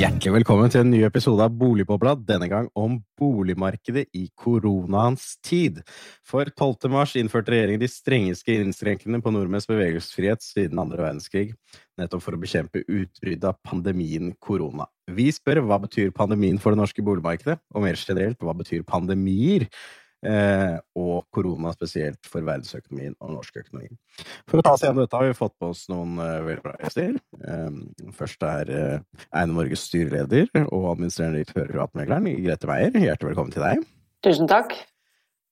Hjertelig 0.00 0.30
velkommen 0.32 0.70
til 0.72 0.80
en 0.80 0.88
ny 0.94 1.02
episode 1.04 1.44
av 1.44 1.52
Boligbobla, 1.60 2.14
denne 2.24 2.46
gang 2.48 2.70
om 2.78 2.94
boligmarkedet 3.20 4.06
i 4.16 4.22
koronaens 4.32 5.34
tid. 5.44 5.82
For 6.24 6.48
12. 6.48 6.88
mars 6.88 7.12
innførte 7.20 7.52
regjeringen 7.52 7.82
de 7.82 7.90
strengeste 7.92 8.54
innskrenkningene 8.54 9.20
på 9.20 9.34
nordmenns 9.34 9.68
bevegelsesfrihet 9.68 10.40
siden 10.40 10.80
andre 10.80 11.02
verdenskrig, 11.04 11.52
nettopp 12.00 12.24
for 12.24 12.32
å 12.32 12.40
bekjempe 12.40 12.80
utbruddet 12.86 13.44
av 13.50 13.60
pandemien 13.60 14.32
korona. 14.40 14.88
Vi 15.12 15.28
spør 15.36 15.60
hva 15.68 15.76
betyr 15.84 16.14
pandemien 16.16 16.56
for 16.62 16.72
det 16.72 16.80
norske 16.80 17.04
boligmarkedet, 17.04 17.58
og 17.74 17.84
mer 17.84 18.00
generelt, 18.00 18.40
hva 18.40 18.56
betyr 18.56 18.88
pandemier? 18.88 19.68
Eh, 20.20 20.74
og 21.00 21.24
korona 21.32 21.70
spesielt 21.72 22.28
for 22.28 22.44
verdensøkonomien 22.44 23.14
og 23.24 23.38
norsk 23.38 23.62
økonomi. 23.62 23.88
For 24.50 24.60
å 24.60 24.64
ta 24.66 24.74
oss 24.76 24.84
gjennom 24.84 25.06
dette 25.06 25.16
har 25.16 25.30
vi 25.30 25.38
fått 25.38 25.54
med 25.56 25.72
oss 25.72 25.86
noen 25.88 26.20
uh, 26.20 26.42
veldig 26.44 26.64
bra 26.66 26.74
gjester. 26.76 27.16
Um, 27.40 27.78
først 28.18 28.44
er 28.44 28.72
uh, 28.74 29.24
Eiendom 29.32 29.62
Norges 29.62 29.86
styreleder 29.88 30.50
og 30.66 30.90
administrerende 30.92 31.40
direktør 31.40 31.64
i 31.64 31.72
Privatmegleren, 31.72 32.28
Grete 32.44 32.68
Meier. 32.68 33.00
Hjertelig 33.00 33.32
velkommen 33.32 33.56
til 33.56 33.64
deg. 33.64 33.88
Tusen 34.26 34.52
takk. 34.52 34.76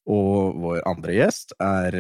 Og 0.09 0.61
vår 0.61 0.85
andre 0.89 1.17
gjest 1.17 1.57
er 1.65 1.97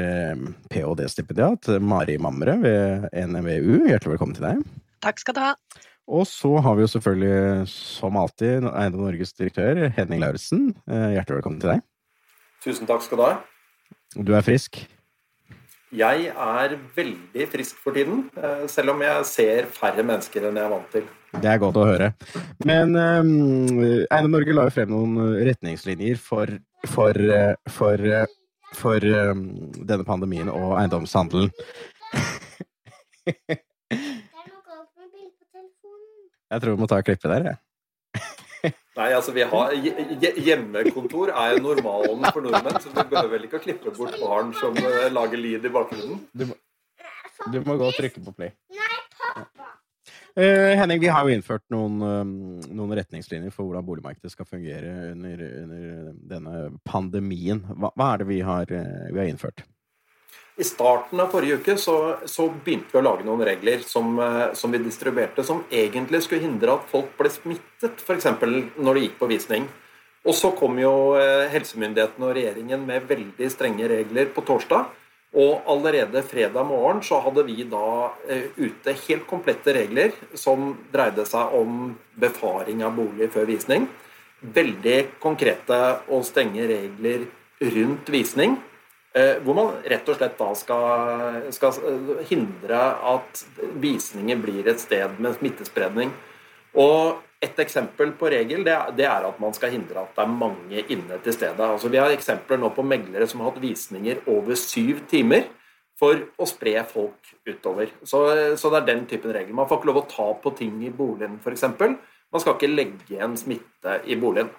ph.d.-stipendiat 0.72 1.72
Mari 1.84 2.20
Mamre 2.20 2.56
ved 2.60 3.08
NMVU. 3.12 3.88
Hjertelig 3.88 4.16
velkommen 4.16 4.36
til 4.36 4.48
deg. 4.48 4.64
Takk 5.04 5.24
skal 5.24 5.36
du 5.36 5.44
ha. 5.44 5.52
Og 6.08 6.24
så 6.28 6.54
har 6.64 6.76
vi 6.76 6.84
jo 6.84 6.92
selvfølgelig, 6.94 7.68
som 7.72 8.16
alltid, 8.16 8.64
Eiendom 8.72 9.08
Norges 9.08 9.36
direktør 9.36 9.86
Henning 9.96 10.24
Lauritzen. 10.24 10.74
Hjertelig 10.88 11.40
velkommen 11.40 11.64
til 11.64 11.78
deg. 11.78 11.87
Tusen 12.64 12.88
takk 12.88 13.02
skal 13.04 13.18
du 13.20 13.24
ha. 13.26 13.34
Du 14.16 14.32
er 14.34 14.42
frisk? 14.42 14.80
Jeg 15.94 16.26
er 16.28 16.74
veldig 16.96 17.44
frisk 17.48 17.78
for 17.80 17.96
tiden, 17.96 18.26
eh, 18.36 18.66
selv 18.68 18.92
om 18.92 19.00
jeg 19.00 19.24
ser 19.24 19.68
færre 19.72 20.02
mennesker 20.04 20.44
enn 20.48 20.58
jeg 20.58 20.64
er 20.66 20.72
vant 20.74 20.90
til. 20.92 21.06
Det 21.32 21.48
er 21.48 21.60
godt 21.60 21.78
å 21.80 21.86
høre. 21.88 22.10
Men 22.68 22.96
um, 22.96 23.78
Eiendom 24.10 24.34
Norge 24.34 24.52
la 24.56 24.66
jo 24.68 24.74
frem 24.74 24.92
noen 24.92 25.16
retningslinjer 25.48 26.20
for, 26.20 26.52
for, 26.88 27.12
eh, 27.16 27.54
for, 27.72 27.94
eh, 28.04 28.26
for 28.76 29.00
um, 29.30 29.72
denne 29.78 30.04
pandemien 30.08 30.48
og 30.52 30.76
eiendomshandelen. 30.80 31.52
jeg 36.48 36.60
tror 36.60 36.74
vi 36.74 36.80
må 36.80 36.88
ta 36.90 37.00
klippet 37.04 37.32
der, 37.32 37.44
jeg. 37.52 37.60
Nei, 38.98 39.12
altså 39.14 39.30
vi 39.34 39.44
har 39.46 39.74
Hjemmekontor 39.78 41.30
er 41.30 41.54
jo 41.54 41.60
normalen 41.68 42.24
for 42.32 42.42
nordmenn, 42.42 42.80
så 42.82 42.90
vi 42.90 43.04
behøver 43.12 43.30
vel 43.36 43.44
ikke 43.46 43.60
å 43.60 43.62
klippe 43.62 43.92
bort 43.94 44.16
barn 44.18 44.50
som 44.58 44.74
eh, 44.80 45.06
lager 45.14 45.38
lyd 45.38 45.68
i 45.68 45.70
bakgrunnen. 45.70 46.24
Du 46.34 46.48
må, 46.48 46.56
du 47.46 47.60
må 47.62 47.78
gå 47.78 47.92
og 47.92 47.94
trykke 47.94 48.24
på 48.24 48.34
play. 48.34 48.50
Nei, 48.74 48.98
pappa! 49.22 49.70
Uh, 50.38 50.74
Henning, 50.78 50.98
vi 51.02 51.10
har 51.14 51.26
jo 51.26 51.34
innført 51.34 51.64
noen, 51.74 52.02
um, 52.02 52.34
noen, 52.66 52.96
retningslinjer 52.98 53.54
for 53.54 53.68
hvordan 53.68 53.86
boligmarkedet 53.86 54.34
skal 54.34 54.46
fungere 54.50 55.12
under, 55.12 55.46
under 55.62 56.12
denne 56.34 56.68
pandemien. 56.86 57.62
Hva, 57.70 57.92
hva, 57.94 58.12
er 58.12 58.22
det 58.22 58.30
vi 58.32 58.42
har, 58.46 58.70
uh, 58.70 59.08
vi 59.14 59.22
har 59.22 59.30
innført? 59.30 59.62
I 60.58 60.64
starten 60.66 61.20
av 61.22 61.28
forrige 61.30 61.60
uke 61.60 61.76
så, 61.78 62.16
så, 62.26 62.48
begynte 62.50 62.90
vi 62.90 62.98
å 62.98 63.04
lage 63.06 63.22
noen 63.26 63.44
regler 63.46 63.82
som, 63.86 64.16
eh, 64.18 64.48
som, 64.58 64.72
vi 64.74 64.80
distribuerte, 64.82 65.44
som 65.46 65.60
egentlig 65.70 66.24
skulle 66.24 66.42
hindre 66.42 66.74
at 66.74 66.88
folk 66.90 67.12
ble 67.18 67.30
smittet, 67.30 68.02
f.eks. 68.02 68.26
når 68.74 68.98
de 68.98 69.04
gikk 69.04 69.20
på 69.20 69.28
visning. 69.30 69.68
Og 70.26 70.34
så 70.34 70.50
kom 70.58 70.80
jo 70.82 71.14
eh, 71.14 71.46
helsemyndighetene 71.52 72.26
og 72.26 72.34
regjeringen 72.34 72.82
med 72.88 73.06
veldig 73.06 73.50
strenge 73.54 73.86
regler 73.92 74.32
på 74.34 74.42
torsdag. 74.48 74.88
Og 75.38 75.68
allerede 75.70 76.24
fredag 76.26 76.66
morgen 76.66 77.04
så 77.06 77.20
hadde 77.22 77.44
vi 77.46 77.62
da 77.70 78.10
eh, 78.26 78.48
ute 78.58 78.96
helt 79.04 79.28
komplette 79.30 79.76
regler 79.76 80.16
som 80.34 80.72
dreide 80.90 81.22
seg 81.28 81.54
om 81.54 81.92
befaring 82.18 82.82
av 82.82 82.98
bolig 82.98 83.30
før 83.30 83.46
visning. 83.52 83.86
Veldig 84.42 85.20
konkrete 85.22 85.78
og 86.10 86.26
strenge 86.26 86.66
regler 86.66 87.28
rundt 87.62 88.10
visning. 88.10 88.58
Eh, 89.18 89.38
hvor 89.42 89.56
man 89.56 89.70
rett 89.88 90.08
og 90.08 90.18
slett 90.18 90.36
da 90.38 90.48
skal, 90.54 91.38
skal, 91.54 91.78
hindre 92.28 92.82
at 93.12 93.40
visninger 93.82 94.38
blir 94.38 94.68
et 94.70 94.82
sted 94.82 95.18
med 95.18 95.38
smittespredning. 95.40 96.12
Og 96.78 97.24
Et 97.38 97.60
eksempel 97.62 98.10
på 98.18 98.26
regel 98.32 98.64
det 98.66 98.72
er, 98.74 98.88
det 98.98 99.04
er, 99.06 99.22
at 99.28 99.36
man 99.38 99.52
skal 99.54 99.70
hindre 99.70 100.00
at 100.02 100.16
det 100.16 100.24
er 100.24 100.32
mange 100.40 100.80
inne 100.90 101.20
til 101.22 101.36
stedet. 101.36 101.62
Altså, 101.62 101.86
vi 101.86 102.00
har 102.02 102.10
eksempler 102.10 102.58
nå 102.58 102.72
på 102.74 102.82
meglere 102.82 103.28
som 103.30 103.44
har 103.44 103.52
hatt 103.52 103.60
visninger 103.62 104.24
over 104.26 104.58
syv 104.58 105.04
timer 105.06 105.44
for 105.94 106.18
å 106.34 106.48
spre 106.50 106.82
folk 106.90 107.30
utover. 107.46 107.92
Så, 108.02 108.24
så 108.58 108.72
det 108.72 108.80
er 108.80 108.88
den 108.88 109.04
typen 109.06 109.30
regler. 109.36 109.54
Man 109.54 109.70
får 109.70 109.78
ikke 109.78 109.90
lov 109.92 110.00
å 110.02 110.08
ta 110.10 110.26
på 110.42 110.50
ting 110.58 110.82
i 110.82 110.90
boligen, 110.90 111.38
f.eks. 111.38 111.62
Man 111.78 112.42
skal 112.42 112.56
ikke 112.56 112.72
legge 112.72 113.14
igjen 113.14 113.38
smitte 113.38 114.00
i 114.10 114.18
boligen. 114.18 114.50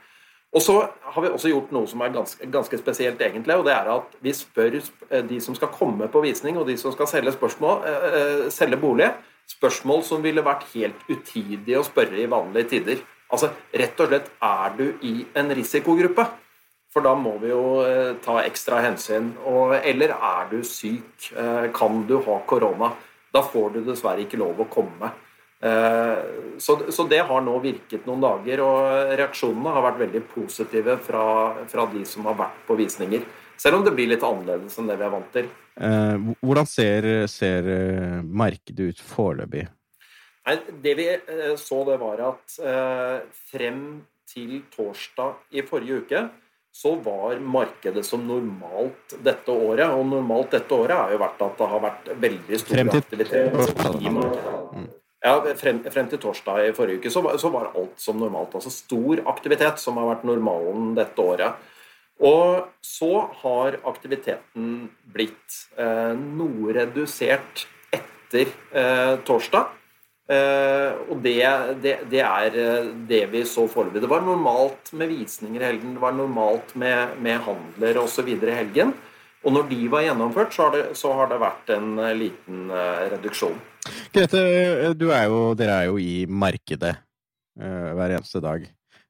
Og 0.49 0.61
så 0.65 0.75
har 0.81 1.21
vi 1.21 1.29
også 1.29 1.51
gjort 1.51 1.73
noe 1.75 1.87
som 1.89 2.01
er 2.01 2.13
ganske, 2.13 2.47
ganske, 2.49 2.77
spesielt, 2.81 3.21
egentlig. 3.21 3.55
og 3.55 3.65
det 3.67 3.73
er 3.75 3.89
at 3.93 4.15
Vi 4.21 4.33
spør 4.33 4.79
eh, 4.79 5.23
de 5.25 5.39
som 5.41 5.55
skal 5.55 5.69
komme 5.69 6.07
på 6.07 6.21
visning, 6.25 6.57
og 6.57 6.67
de 6.67 6.77
som 6.77 6.91
skal 6.91 7.07
selge, 7.07 7.35
spørsmål, 7.37 7.85
eh, 7.85 8.17
eh, 8.19 8.49
selge 8.49 8.77
bolig, 8.77 9.11
spørsmål 9.49 10.03
som 10.03 10.23
ville 10.23 10.45
vært 10.45 10.65
helt 10.73 11.05
utidige 11.09 11.77
å 11.77 11.85
spørre 11.85 12.17
i 12.17 12.29
vanlige 12.29 12.69
tider. 12.69 13.05
Altså, 13.31 13.51
Rett 13.73 13.99
og 14.01 14.09
slett 14.09 14.31
er 14.41 14.73
du 14.77 14.85
i 15.05 15.25
en 15.37 15.53
risikogruppe? 15.53 16.25
For 16.89 17.05
da 17.05 17.13
må 17.13 17.35
vi 17.37 17.51
jo 17.51 17.83
ta 18.25 18.39
ekstra 18.41 18.79
hensyn. 18.81 19.35
Og, 19.45 19.75
eller 19.77 20.09
er 20.09 20.47
du 20.49 20.63
syk? 20.65 21.27
Kan 21.75 22.07
du 22.09 22.15
ha 22.25 22.39
korona? 22.49 22.89
Da 23.29 23.43
får 23.45 23.75
du 23.75 23.83
dessverre 23.85 24.25
ikke 24.25 24.39
lov 24.41 24.57
å 24.57 24.65
komme. 24.73 25.11
Eh, 25.63 26.17
så, 26.57 26.91
så, 26.91 27.03
det 27.03 27.19
har 27.19 27.41
nå 27.43 27.57
virket 27.59 28.05
noen 28.07 28.23
dager, 28.23 28.61
og 28.63 29.15
reaksjonene 29.19 29.73
har 29.75 29.85
vært 29.89 30.03
veldig 30.05 30.21
positive 30.31 30.95
fra, 31.03 31.23
fra, 31.67 31.87
de 31.91 32.05
som 32.07 32.27
har 32.29 32.37
vært 32.39 32.61
på 32.67 32.77
visninger. 32.79 33.25
Selv 33.59 33.79
om 33.79 33.83
det 33.83 33.91
blir 33.95 34.07
litt 34.07 34.23
annerledes 34.23 34.77
enn 34.79 34.87
det 34.87 34.95
vi 34.99 35.05
er 35.07 35.11
vant 35.11 35.33
til. 35.35 35.49
Eh, 35.79 36.29
hvordan 36.39 36.69
ser, 36.69 37.09
ser 37.31 37.67
eh, 37.73 38.21
markedet 38.23 38.93
ut 38.93 39.03
foreløpig? 39.03 39.67
Det 40.81 40.93
vi 40.97 41.05
så, 41.61 41.83
det 41.85 41.99
var 42.01 42.21
at 42.25 42.53
frem 43.51 43.81
til 44.25 44.63
torsdag 44.73 45.59
i 45.59 45.61
forrige 45.67 45.99
uke 45.99 46.21
så 46.73 46.95
var 47.03 47.37
markedet 47.43 48.01
som 48.07 48.23
normalt 48.25 49.13
dette 49.21 49.51
året. 49.51 49.91
Og 49.93 50.07
normalt 50.09 50.55
dette 50.55 50.73
året 50.73 50.95
har 50.95 51.13
jo 51.13 51.19
vært 51.21 51.43
at 51.45 51.61
det 51.61 51.69
har 51.73 51.83
vært 51.83 52.09
veldig 52.23 52.61
stor 52.63 52.81
aktivitet 52.95 53.99
i 53.99 54.15
markedet. 54.15 54.98
Ja, 55.19 55.33
frem, 55.59 55.81
frem, 55.91 56.07
til 56.07 56.21
torsdag 56.23 56.69
i 56.69 56.75
forrige 56.75 57.01
uke 57.01 57.11
så, 57.11 57.23
så, 57.41 57.49
var 57.51 57.73
alt 57.75 57.97
som 57.99 58.21
normalt. 58.21 58.53
Altså 58.55 58.71
stor 58.71 59.19
aktivitet, 59.27 59.81
som 59.81 59.99
har 59.99 60.07
vært 60.13 60.27
normalen 60.29 60.93
dette 60.95 61.19
året. 61.19 61.57
Og 62.23 62.69
så 62.83 63.25
har 63.41 63.79
aktiviteten 63.87 64.87
blitt 65.11 65.59
eh, 65.79 66.15
noe 66.15 66.75
redusert 66.75 67.65
etter 67.95 68.47
eh, 68.75 69.19
torsdag. 69.27 69.75
Eh, 70.29 70.97
og 71.09 71.23
det, 71.25 71.37
det, 71.81 71.95
det, 72.11 72.19
er 72.21 72.57
eh, 72.61 72.89
det 73.09 73.23
vi 73.31 73.43
så 73.49 73.65
foreløpig. 73.71 74.03
Det 74.03 74.11
var 74.11 74.21
normalt 74.21 74.91
med 74.93 75.09
visninger 75.09 75.63
i 75.63 75.69
helgen, 75.71 75.95
det 75.95 76.03
var 76.03 76.13
normalt 76.13 76.75
med, 76.77 77.15
med 77.23 77.41
handler 77.47 78.03
osv. 78.03 78.29
i 78.29 78.53
helgen. 78.53 78.93
Og 79.47 79.55
når 79.55 79.69
de 79.71 79.87
var 79.89 80.03
gjennomført, 80.03 80.53
så 80.53 80.67
har 80.67 80.75
det, 80.75 80.83
så 80.99 81.15
har 81.15 81.31
det 81.31 81.39
vært 81.41 81.71
en 81.73 81.93
eh, 82.03 82.15
liten 82.17 82.67
uh, 82.69 83.07
reduksjon. 83.13 83.55
Grete, 84.13 84.41
er 84.41 85.29
jo, 85.29 85.53
dere 85.57 85.77
er 85.77 85.87
jo 85.89 85.97
i 86.01 86.25
markedet 86.25 86.95
uh, 87.61 87.89
hver 87.97 88.17
eneste 88.17 88.41
dag. 88.43 88.67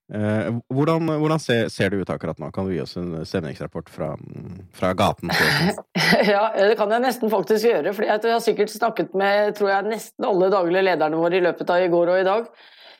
Uh, 0.09 0.57
hvordan, 0.73 1.05
hvordan 1.21 1.41
ser, 1.41 1.67
ser, 1.69 1.91
det 1.93 2.01
ut 2.01 2.11
akkurat 2.13 2.39
nå? 2.41 2.49
Kan 2.53 2.65
du 2.65 2.73
gi 2.73 2.81
oss 2.81 2.97
en 2.97 3.19
stemningsrapport 3.27 3.91
fra, 3.93 4.09
fra 4.75 4.91
gaten? 4.97 5.31
ja, 6.33 6.49
det 6.57 6.75
kan 6.79 6.91
jeg 6.95 7.05
nesten 7.05 7.31
faktisk 7.31 7.69
gjøre. 7.69 7.93
For 7.93 8.07
jeg 8.07 8.25
har 8.25 8.43
sikkert 8.43 8.73
snakket 8.73 9.15
med 9.17 9.55
tror 9.59 9.73
jeg, 9.75 9.93
nesten 9.93 10.27
alle 10.29 10.51
daglige 10.53 10.85
lederne 10.89 11.21
våre 11.21 11.39
i 11.39 11.45
løpet 11.45 11.73
av 11.75 11.85
i 11.85 11.93
går 11.93 12.13
og 12.15 12.21
i 12.23 12.27
dag. 12.27 12.51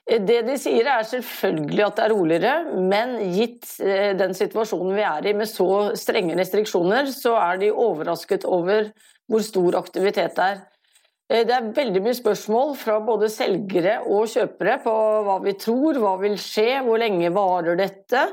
Det 0.10 0.40
de 0.48 0.56
sier 0.58 0.88
er 0.90 1.06
selvfølgelig 1.06 1.84
at 1.86 2.00
det 2.00 2.06
er 2.06 2.14
roligere, 2.16 2.54
men 2.82 3.12
gitt 3.36 3.68
eh, 3.84 4.16
den 4.18 4.34
situasjonen 4.34 4.96
vi 4.98 5.04
er 5.06 5.28
i 5.30 5.36
med 5.38 5.50
så 5.50 5.92
strenge 6.00 6.38
restriksjoner, 6.40 7.12
så 7.14 7.36
er 7.38 7.60
de 7.62 7.70
overrasket 7.70 8.48
over 8.50 8.90
hvor 9.30 9.46
stor 9.46 9.78
aktivitet 9.78 10.34
det 10.40 10.48
er. 10.56 10.64
Eh, 11.30 11.46
det 11.46 11.56
er 11.56 11.74
veldig 11.78 12.02
mye 12.06 12.18
spørsmål 12.18 12.74
fra 12.80 12.98
både 13.06 13.30
selgere 13.32 14.00
og 14.10 14.30
kjøpere 14.32 14.80
på 14.86 14.96
hva 15.28 15.38
vi 15.44 15.54
tror, 15.62 16.00
hva 16.02 16.16
vil 16.22 16.40
skje, 16.42 16.82
hvor 16.86 17.02
lenge 17.02 17.30
varer 17.36 17.78
dette? 17.80 18.26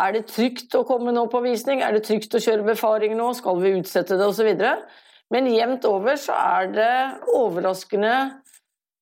Er 0.00 0.14
det 0.14 0.28
trygt 0.30 0.74
å 0.78 0.84
komme 0.86 1.14
nå 1.14 1.26
på 1.30 1.42
visning? 1.42 1.82
Er 1.82 1.94
det 1.94 2.04
trygt 2.06 2.34
å 2.34 2.42
kjøre 2.42 2.66
befaring 2.66 3.16
nå? 3.18 3.32
Skal 3.38 3.58
vi 3.62 3.74
utsette 3.78 4.18
det? 4.18 4.26
osv. 4.26 4.50
Men 5.30 5.50
jevnt 5.50 5.86
over 5.86 6.18
så 6.18 6.34
er 6.34 6.70
det 6.74 6.94
overraskende 7.38 8.14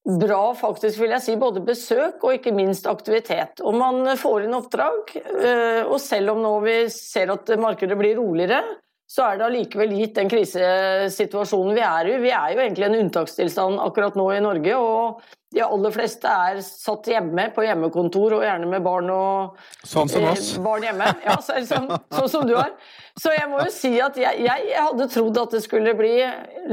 bra, 0.09 0.55
faktisk, 0.57 1.03
vil 1.03 1.13
jeg 1.13 1.25
si, 1.25 1.35
både 1.37 1.61
besøk 1.65 2.23
og 2.25 2.39
ikke 2.39 2.55
minst 2.57 2.87
aktivitet. 2.89 3.61
Og 3.61 3.77
man 3.77 4.15
får 4.17 4.47
inn 4.47 4.57
oppdrag, 4.57 5.13
eh, 5.19 5.83
og 5.85 5.99
selv 6.01 6.33
om 6.33 6.41
nå 6.45 6.55
vi 6.65 6.77
ser 6.93 7.33
at 7.35 7.53
markedet 7.61 7.97
blir 7.99 8.17
roligere, 8.17 8.63
så 9.09 9.25
er 9.25 9.39
det 9.39 9.47
allikevel 9.47 9.95
gitt 9.97 10.19
den 10.19 10.29
krisesituasjonen 10.29 11.73
vi 11.79 11.81
er 11.81 12.11
i. 12.11 12.17
Vi 12.21 12.33
er 12.35 12.53
jo 12.53 12.61
egentlig 12.61 12.85
en 12.91 12.97
unntakstilstand 12.99 13.81
akkurat 13.81 14.19
nå 14.21 14.27
i 14.35 14.43
Norge, 14.45 14.75
og 14.77 15.23
de 15.57 15.63
aller 15.65 15.95
fleste 15.95 16.29
er 16.29 16.61
satt 16.61 17.09
hjemme 17.09 17.47
på 17.57 17.65
hjemmekontor, 17.65 18.37
og 18.37 18.45
gjerne 18.45 18.69
med 18.69 18.85
barn 18.85 19.09
og 19.15 19.63
Sånn 19.81 20.13
som 20.13 20.27
oss. 20.29 20.51
Eh, 20.59 20.65
barn 20.65 20.85
hjemme. 20.85 21.09
Ja, 21.25 21.39
så, 21.41 21.57
sånn, 21.65 21.89
sånn, 22.13 22.29
som 22.29 22.45
du 22.51 22.53
er. 22.61 22.75
Så 23.17 23.33
jeg 23.33 23.49
må 23.49 23.63
jo 23.63 23.73
si 23.73 23.95
at 24.05 24.21
jeg, 24.21 24.45
jeg, 24.45 24.69
hadde 24.77 25.09
trodd 25.15 25.41
at 25.41 25.57
det 25.57 25.63
skulle 25.65 25.97
bli 25.97 26.13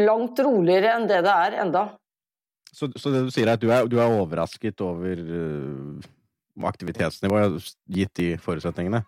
langt 0.03 0.43
roligere 0.43 0.91
enn 0.97 1.07
det 1.07 1.23
det 1.23 1.39
er 1.47 1.59
enda. 1.63 1.87
Så, 2.75 2.91
så 2.99 3.15
det 3.15 3.23
du 3.23 3.31
sier 3.31 3.47
er 3.47 3.55
at 3.55 3.63
du 3.63 3.71
er, 3.71 3.87
du 3.87 3.95
er 3.95 4.11
overrasket 4.11 4.83
over 4.83 5.23
uh, 5.23 6.11
aktivitetsnivået, 6.67 7.63
gitt 7.95 8.11
de 8.19 8.33
forutsetningene? 8.43 9.05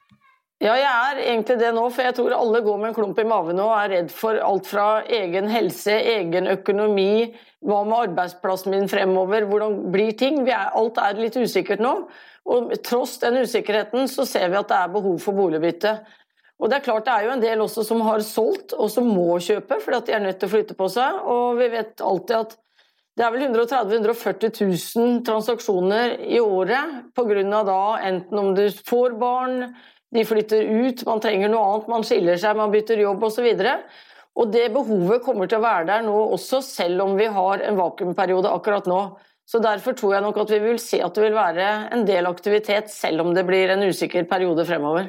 Ja, 0.58 0.74
jeg 0.74 0.90
er 0.90 1.20
egentlig 1.22 1.60
det 1.60 1.68
nå, 1.76 1.84
for 1.94 2.02
jeg 2.02 2.16
tror 2.18 2.34
alle 2.34 2.64
går 2.66 2.78
med 2.82 2.90
en 2.90 2.96
klump 2.98 3.20
i 3.22 3.26
maven 3.30 3.60
og 3.62 3.76
er 3.76 3.92
redd 3.92 4.08
for 4.10 4.40
alt 4.42 4.66
fra 4.66 4.86
egen 5.06 5.52
helse, 5.54 5.94
egen 5.94 6.50
økonomi, 6.50 7.28
hva 7.62 7.84
med 7.86 8.08
arbeidsplassen 8.08 8.74
min 8.74 8.90
fremover, 8.90 9.46
hvordan 9.46 9.76
blir 9.94 10.16
ting? 10.18 10.40
Er, 10.50 10.72
alt 10.74 10.98
er 10.98 11.20
litt 11.22 11.38
usikkert 11.38 11.84
nå. 11.84 11.92
Og 12.50 12.74
tross 12.82 13.20
den 13.22 13.38
usikkerheten 13.44 14.10
så 14.10 14.26
ser 14.26 14.50
vi 14.50 14.58
at 14.58 14.72
det 14.72 14.80
er 14.80 14.96
behov 14.96 15.20
for 15.22 15.38
boligbytte. 15.38 15.94
Og 16.58 16.72
det 16.72 16.80
er 16.80 16.86
klart 16.88 17.06
det 17.06 17.14
er 17.14 17.28
jo 17.28 17.34
en 17.36 17.44
del 17.44 17.62
også 17.62 17.84
som 17.86 18.02
har 18.08 18.24
solgt, 18.26 18.74
og 18.74 18.90
som 18.90 19.06
må 19.14 19.36
kjøpe 19.44 19.78
fordi 19.84 20.00
at 20.00 20.08
de 20.08 20.16
er 20.18 20.24
nødt 20.24 20.40
til 20.42 20.50
å 20.50 20.54
flytte 20.56 20.78
på 20.80 20.88
seg. 20.90 21.20
Og 21.22 21.60
vi 21.60 21.68
vet 21.76 22.02
alltid 22.02 22.34
at 22.40 22.56
det 23.18 23.26
er 23.26 23.34
vel 23.34 23.46
130 23.46 23.94
000-140 23.94 24.58
000 24.98 25.22
transaksjoner 25.26 26.18
i 26.26 26.42
året 26.42 27.14
pga. 27.18 27.62
da 27.66 27.84
enten 28.10 28.42
om 28.42 28.52
du 28.58 28.66
får 28.90 29.16
barn, 29.22 29.70
de 30.16 30.26
flytter 30.26 30.64
ut, 30.64 31.06
man 31.08 31.22
trenger 31.24 31.52
noe 31.52 31.64
annet, 31.72 31.88
man 31.92 32.06
skiller 32.08 32.40
seg, 32.40 32.58
man 32.58 32.74
bytter 32.74 33.02
jobb 33.02 33.24
osv. 33.28 33.48
Og, 34.38 34.52
det 34.54 34.68
behovet 34.74 35.24
kommer 35.26 35.50
til 35.50 35.60
å 35.60 35.66
være 35.66 35.88
der 35.90 36.06
nå 36.06 36.16
også, 36.38 36.62
selv 36.64 37.04
om 37.08 37.18
vi 37.20 37.28
har 37.34 37.64
en 37.66 37.80
vakuumperiode 37.80 38.52
akkurat 38.54 38.88
nå. 38.90 39.02
Så 39.48 39.62
Derfor 39.64 39.96
tror 39.96 40.18
jeg 40.18 40.24
nok 40.26 40.38
at 40.42 40.50
vi 40.52 40.60
vil 40.60 40.80
se 40.84 41.00
at 41.00 41.16
det 41.16 41.24
vil 41.24 41.36
være 41.36 41.68
en 41.96 42.02
del 42.08 42.28
aktivitet, 42.28 42.90
selv 42.92 43.24
om 43.24 43.32
det 43.36 43.46
blir 43.48 43.72
en 43.72 43.86
usikker 43.88 44.28
periode 44.28 44.66
fremover. 44.68 45.08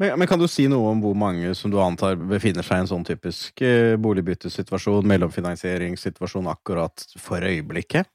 Men, 0.00 0.16
men 0.18 0.28
kan 0.28 0.40
du 0.40 0.46
si 0.48 0.64
noe 0.72 0.88
om 0.94 1.02
hvor 1.04 1.16
mange 1.16 1.52
som 1.54 1.70
du 1.70 1.76
antar 1.84 2.16
befinner 2.16 2.64
seg 2.64 2.80
i 2.80 2.84
en 2.84 2.90
sånn 2.90 3.04
typisk 3.06 3.60
eh, 3.62 3.94
boligbyttesituasjon, 4.00 5.04
mellomfinansieringssituasjon 5.12 6.48
akkurat 6.50 7.04
for 7.20 7.44
øyeblikket? 7.44 8.08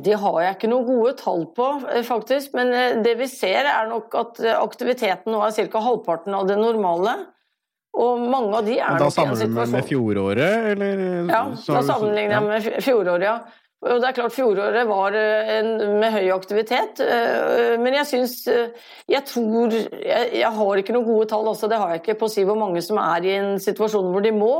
Det 0.00 0.16
har 0.22 0.40
jeg 0.42 0.56
ikke 0.56 0.70
noen 0.70 0.86
gode 0.88 1.12
tall 1.20 1.46
på, 1.56 1.68
eh, 1.90 2.02
faktisk. 2.06 2.54
Men 2.58 2.72
eh, 2.76 2.98
det 3.04 3.16
vi 3.20 3.28
ser, 3.30 3.68
er 3.68 3.88
nok 3.90 4.14
at 4.18 4.42
eh, 4.44 4.58
aktiviteten 4.58 5.32
nå 5.34 5.42
er 5.46 5.56
ca. 5.72 5.82
halvparten 5.84 6.36
av 6.38 6.48
det 6.48 6.58
normale. 6.60 7.16
Og 7.92 8.22
mange 8.24 8.56
av 8.56 8.64
de 8.64 8.78
er 8.80 8.94
nok 8.96 9.02
i 9.02 9.24
en 9.26 9.34
situasjon 9.36 9.36
Da 9.36 9.42
sammenligner 9.42 9.66
du 9.66 9.74
med 9.74 9.88
fjoråret, 9.90 10.70
eller? 10.70 11.02
Ja, 11.28 11.42
da 11.52 11.82
sammenligner 11.84 12.38
jeg 12.38 12.46
med 12.46 12.86
fjoråret, 12.86 13.26
ja. 13.26 13.34
Og 13.82 13.98
det 13.98 14.06
er 14.06 14.14
klart 14.14 14.30
Fjoråret 14.36 14.84
var 14.86 15.16
en, 15.18 15.70
med 15.98 16.12
høy 16.14 16.28
aktivitet, 16.30 17.00
men 17.82 17.96
jeg 17.96 18.06
syns 18.06 18.36
Jeg 18.46 19.22
tror 19.26 19.74
jeg, 19.74 20.28
jeg, 20.38 20.50
har 20.54 20.78
ikke 20.78 20.94
noen 20.94 21.08
gode 21.08 21.26
tall 21.32 21.50
også, 21.50 21.66
det 21.66 21.80
har 21.82 21.90
jeg 21.90 22.04
ikke 22.04 22.14
på 22.20 22.28
å 22.30 22.32
si 22.32 22.44
hvor 22.46 22.60
mange 22.60 22.78
som 22.86 23.00
er 23.02 23.26
i 23.26 23.34
en 23.40 23.58
situasjon 23.60 24.12
hvor 24.14 24.22
de 24.22 24.30
må. 24.36 24.52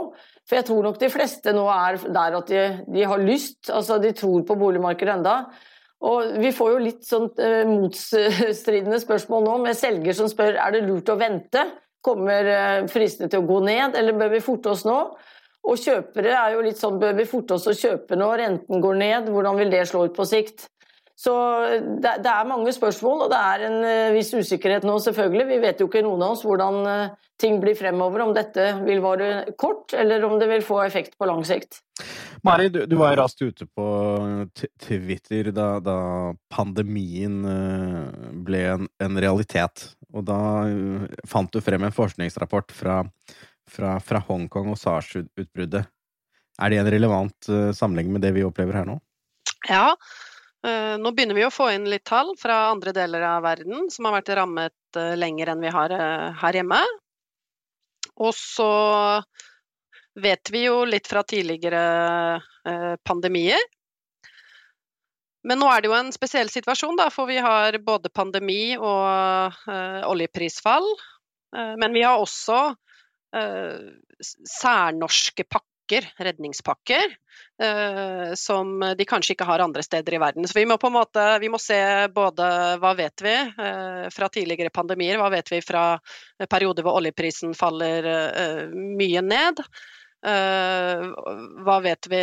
For 0.52 0.58
jeg 0.58 0.66
tror 0.68 0.84
nok 0.84 0.98
de 1.00 1.08
fleste 1.08 1.52
nå 1.56 1.62
er 1.72 1.96
der 2.12 2.34
at 2.36 2.50
de, 2.52 2.62
de 2.92 3.04
har 3.08 3.22
lyst, 3.24 3.70
altså 3.72 3.96
de 3.96 4.10
tror 4.12 4.42
på 4.44 4.56
boligmarkedet 4.60 5.14
enda. 5.14 5.36
Og 6.04 6.34
vi 6.42 6.50
får 6.52 6.74
jo 6.74 6.82
litt 6.82 7.06
sånn 7.08 7.30
eh, 7.40 7.62
motstridende 7.64 8.98
spørsmål 9.00 9.46
nå, 9.46 9.54
med 9.64 9.78
selger 9.78 10.12
som 10.18 10.28
spør 10.28 10.58
er 10.60 10.74
det 10.74 10.82
lurt 10.84 11.08
å 11.08 11.16
vente. 11.16 11.62
Kommer 12.04 12.52
eh, 12.52 12.82
fristene 12.92 13.32
til 13.32 13.40
å 13.40 13.48
gå 13.48 13.62
ned, 13.64 13.96
eller 13.96 14.18
bør 14.20 14.34
vi 14.34 14.42
forte 14.44 14.74
oss 14.74 14.84
nå? 14.84 14.98
Og 15.72 15.80
kjøpere 15.80 16.36
er 16.36 16.58
jo 16.58 16.66
litt 16.68 16.84
sånn 16.84 17.00
bør 17.00 17.16
vi 17.22 17.28
forte 17.32 17.56
oss 17.56 17.70
å 17.72 17.78
kjøpe 17.78 18.20
nå, 18.20 18.28
renten 18.36 18.84
går 18.84 19.00
ned, 19.06 19.32
hvordan 19.32 19.56
vil 19.56 19.72
det 19.72 19.86
slå 19.88 20.04
ut 20.10 20.20
på 20.20 20.28
sikt? 20.28 20.68
Så 21.22 21.32
det, 22.02 22.16
det, 22.24 22.30
er 22.30 22.48
mange 22.50 22.72
spørsmål, 22.74 23.26
og 23.26 23.28
det 23.30 23.38
er 23.38 23.64
en 23.68 23.76
uh, 23.84 24.14
viss 24.16 24.32
usikkerhet 24.34 24.82
nå, 24.86 24.96
selvfølgelig. 25.04 25.44
Vi 25.52 25.58
vet 25.62 25.82
jo 25.82 25.86
ikke 25.86 26.02
noen 26.02 26.24
av 26.26 26.32
oss 26.34 26.40
hvordan 26.42 26.78
uh, 26.82 27.28
ting 27.38 27.60
blir 27.62 27.76
fremover, 27.78 28.24
om 28.24 28.32
dette 28.34 28.64
vil 28.82 28.98
vare 29.04 29.28
kort, 29.60 29.94
eller 29.94 30.24
om 30.26 30.34
det 30.40 30.48
vil 30.50 30.64
få 30.66 30.80
effekt 30.82 31.14
på 31.20 31.28
lang 31.30 31.44
sikt. 31.46 31.78
Mari, 32.42 32.66
du, 32.74 32.80
du 32.90 32.96
var 32.98 33.14
raskt 33.20 33.44
ute 33.44 33.68
på 33.70 33.86
Twitter 34.82 35.52
da, 35.54 35.76
da 35.78 35.96
pandemien 36.50 37.38
ble 38.42 38.64
en, 38.72 38.90
en, 38.98 39.22
realitet. 39.22 39.86
Og 40.10 40.26
da 40.26 40.40
fant 41.30 41.54
du 41.54 41.62
frem 41.62 41.86
en 41.86 41.94
forskningsrapport 41.94 42.74
fra, 42.74 42.98
fra, 43.70 43.94
fra 44.02 44.24
Hongkong 44.26 44.74
og 44.74 44.82
SARS-utbruddet. 44.82 45.86
Er 46.58 46.74
det 46.74 46.82
en 46.82 46.92
relevant 46.98 47.52
sammenligning 47.78 48.18
med 48.18 48.26
det 48.26 48.34
vi 48.34 48.46
opplever 48.46 48.82
her 48.82 48.90
nå? 48.90 48.98
Ja, 49.70 49.92
Eh, 49.92 50.31
nå 51.02 51.10
begynner 51.10 51.34
vi 51.34 51.44
å 51.46 51.50
få 51.50 51.72
inn 51.74 51.88
litt 51.90 52.04
tall 52.06 52.34
fra 52.38 52.68
andre 52.70 52.92
deler 52.94 53.24
av 53.26 53.42
verden 53.42 53.88
som 53.90 54.06
har 54.06 54.20
vært 54.20 54.34
rammet 54.38 54.98
eh, 54.98 55.14
lenger 55.18 55.50
enn 55.52 55.64
vi 55.64 55.72
har 55.74 55.94
eh, 55.96 56.28
her 56.38 56.58
hjemme. 56.58 56.78
Og 58.22 58.30
så 58.36 58.68
vet 60.22 60.52
vi 60.54 60.66
jo 60.68 60.84
litt 60.84 61.08
fra 61.08 61.22
tidligere 61.24 61.80
pandemier. 63.08 63.62
Men 65.48 65.58
nå 65.58 65.70
er 65.72 65.80
det 65.80 65.88
jo 65.88 65.96
en 65.96 66.12
spesiell 66.14 66.52
situasjon, 66.52 66.98
da, 67.00 67.08
for 67.10 67.26
vi 67.26 67.40
har 67.42 67.78
både 67.82 68.12
pandemi 68.12 68.76
og 68.76 69.56
oljeprisfall. 70.06 70.84
men 71.80 71.96
vi 71.96 72.04
har 72.04 72.20
også 72.20 72.60
særnorske 74.52 75.48
pakker, 75.48 75.71
redningspakker, 75.90 77.14
eh, 77.62 78.34
som 78.34 78.80
de 78.96 79.04
kanskje 79.04 79.34
ikke 79.34 79.46
har 79.48 79.62
andre 79.64 79.82
steder 79.82 80.14
i 80.14 80.20
verden. 80.20 80.48
Så 80.48 80.58
vi 80.58 80.66
må 80.66 80.78
på 80.78 80.86
en 80.86 80.96
måte 80.96 81.24
vi 81.40 81.50
må 81.52 81.58
se 81.60 82.08
både 82.14 82.48
hva 82.82 82.94
vet 82.98 83.22
vi 83.22 83.34
eh, 83.34 84.06
fra 84.12 84.28
tidligere 84.28 84.70
pandemier, 84.70 85.18
hva 85.18 85.30
vet 85.32 85.52
vi 85.52 85.62
fra 85.64 85.98
perioder 86.50 86.86
hvor 86.86 87.00
oljeprisen 87.00 87.54
faller 87.54 88.12
eh, 88.12 88.62
mye 88.72 89.22
ned. 89.22 89.66
hva 90.22 91.76
vet 91.82 92.06
vi 92.06 92.18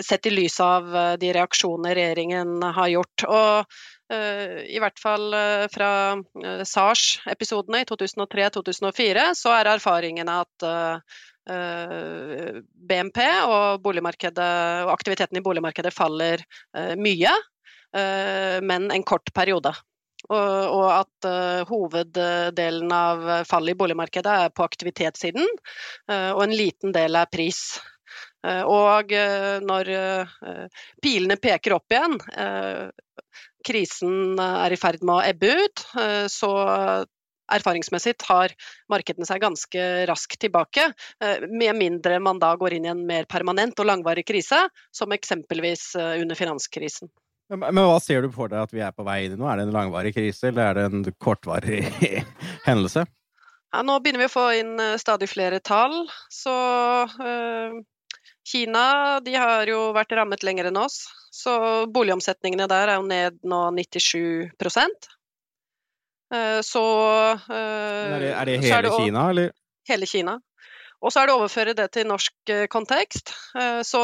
sett 0.00 0.26
i 0.26 0.30
lys 0.32 0.54
av 0.64 0.86
de 1.20 1.32
reaksjoner 1.36 1.92
regjeringen 1.94 2.62
har 2.62 2.88
gjort. 2.88 3.24
Og 3.28 3.74
i 4.72 4.80
hvert 4.80 4.96
fall 4.96 5.36
fra 5.74 5.90
SARS-episodene 6.64 7.82
i 7.82 7.88
2003-2004, 7.90 9.26
så 9.36 9.52
er 9.58 9.70
erfaringene 9.74 10.38
at 10.46 10.66
BNP 11.48 13.18
og, 13.48 13.86
og, 13.86 14.90
aktiviteten 14.92 15.40
i 15.40 15.42
boligmarkedet 15.42 15.90
faller 15.94 16.42
eh, 16.76 16.92
mye, 16.94 17.32
eh, 17.96 18.58
men 18.62 18.90
en 18.94 19.02
kort 19.02 19.32
periode. 19.34 19.74
Og, 20.30 20.86
at 20.86 21.26
hoveddelen 21.66 22.92
av 22.94 23.24
fallet 23.42 23.74
i 23.74 23.78
boligmarkedet 23.80 24.34
er 24.44 24.52
på 24.54 24.62
aktivitetssiden, 24.62 25.48
og 26.06 26.42
en 26.44 26.54
liten 26.54 26.94
del 26.94 27.18
er 27.18 27.26
pris. 27.26 27.58
Og 28.46 29.10
når 29.66 29.90
pilene 31.02 31.36
peker 31.42 31.74
opp 31.74 31.90
igjen, 31.90 32.14
krisen 33.66 34.38
er 34.46 34.76
i 34.76 34.78
ferd 34.78 35.02
med 35.02 35.16
å 35.16 35.26
ebbe 35.26 35.50
ut, 35.58 35.84
så 36.30 36.52
erfaringsmessig 37.56 38.16
tar 38.22 38.54
markedene 38.92 39.26
seg 39.28 39.42
ganske 39.44 39.86
raskt 40.10 40.40
tilbake, 40.42 40.88
eh, 41.22 41.46
med 41.48 41.78
mindre 41.78 42.18
man 42.22 42.40
da 42.42 42.54
går 42.56 42.78
inn 42.78 42.88
i 42.88 42.92
en 42.92 43.04
mer 43.08 43.28
permanent 43.30 43.78
og 43.78 43.88
langvarig 43.88 44.26
krise, 44.28 44.64
som 44.94 45.12
eksempelvis 45.12 45.94
eh, 45.96 46.20
under 46.22 46.38
finanskrisen. 46.38 47.12
Men, 47.52 47.76
hva 47.84 47.98
ser 48.00 48.24
du 48.24 48.30
for 48.32 48.48
deg 48.48 48.62
at 48.64 48.72
vi 48.72 48.80
er 48.80 48.94
på 48.96 49.04
vei 49.04 49.26
inn 49.26 49.34
i 49.36 49.40
nå? 49.40 49.48
Er 49.48 49.60
det 49.60 49.66
en 49.66 49.74
langvarig 49.74 50.14
krise, 50.16 50.48
eller 50.48 50.70
er 50.70 50.78
det 50.78 50.84
en 50.88 51.16
kortvarig 51.20 51.82
hendelse? 52.68 53.04
Ja, 53.72 53.80
nå 53.84 53.98
begynner 54.00 54.24
vi 54.24 54.28
å 54.28 54.32
få 54.32 54.46
inn 54.58 54.76
eh, 54.80 54.98
stadig 55.00 55.30
flere 55.32 55.60
tall. 55.64 56.04
Så 56.32 56.52
øh, 56.52 57.80
Kina 58.44 59.20
de 59.24 59.36
har 59.38 59.68
jo 59.70 59.90
vært 59.96 60.12
rammet 60.18 60.44
lenger 60.44 60.68
enn 60.68 60.80
oss. 60.80 61.04
Så 61.32 61.52
boligomsetningene 61.88 62.68
der 62.68 62.92
er 62.92 63.00
jo 63.00 63.08
ned 63.08 63.38
nå 63.48 63.62
97 63.78 64.52
Eh, 64.62 65.21
så 66.64 66.82
Er 67.52 68.22
det, 68.22 68.30
er 68.32 68.48
det 68.48 68.54
hele 68.62 68.76
er 68.78 68.86
det 68.86 68.92
Kina, 68.96 69.24
eller? 69.34 69.52
Hele 69.88 70.06
Kina. 70.08 70.38
Og 71.02 71.10
så 71.10 71.22
er 71.22 71.28
det 71.28 71.34
å 71.34 71.42
overføre 71.42 71.74
det 71.76 71.88
til 71.96 72.06
norsk 72.08 72.52
eh, 72.54 72.66
kontekst. 72.70 73.34
Eh, 73.58 73.80
så 73.86 74.02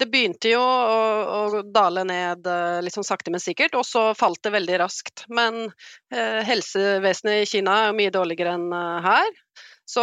det 0.00 0.08
begynte 0.10 0.50
jo 0.50 0.62
å, 0.62 0.96
å, 1.36 1.62
dale 1.62 2.02
ned 2.08 2.48
litt 2.82 2.96
sånn 2.96 3.06
sakte, 3.06 3.30
men 3.30 3.42
sikkert, 3.42 3.76
og 3.78 3.86
så 3.86 4.08
falt 4.18 4.42
det 4.42 4.54
veldig 4.56 4.80
raskt. 4.82 5.26
Men 5.30 5.68
eh, 6.10 6.40
helsevesenet 6.48 7.44
i 7.44 7.50
Kina 7.52 7.76
er 7.86 7.96
mye 7.96 8.14
dårligere 8.14 8.56
enn 8.58 8.72
her. 9.04 9.30
Så 9.86 10.02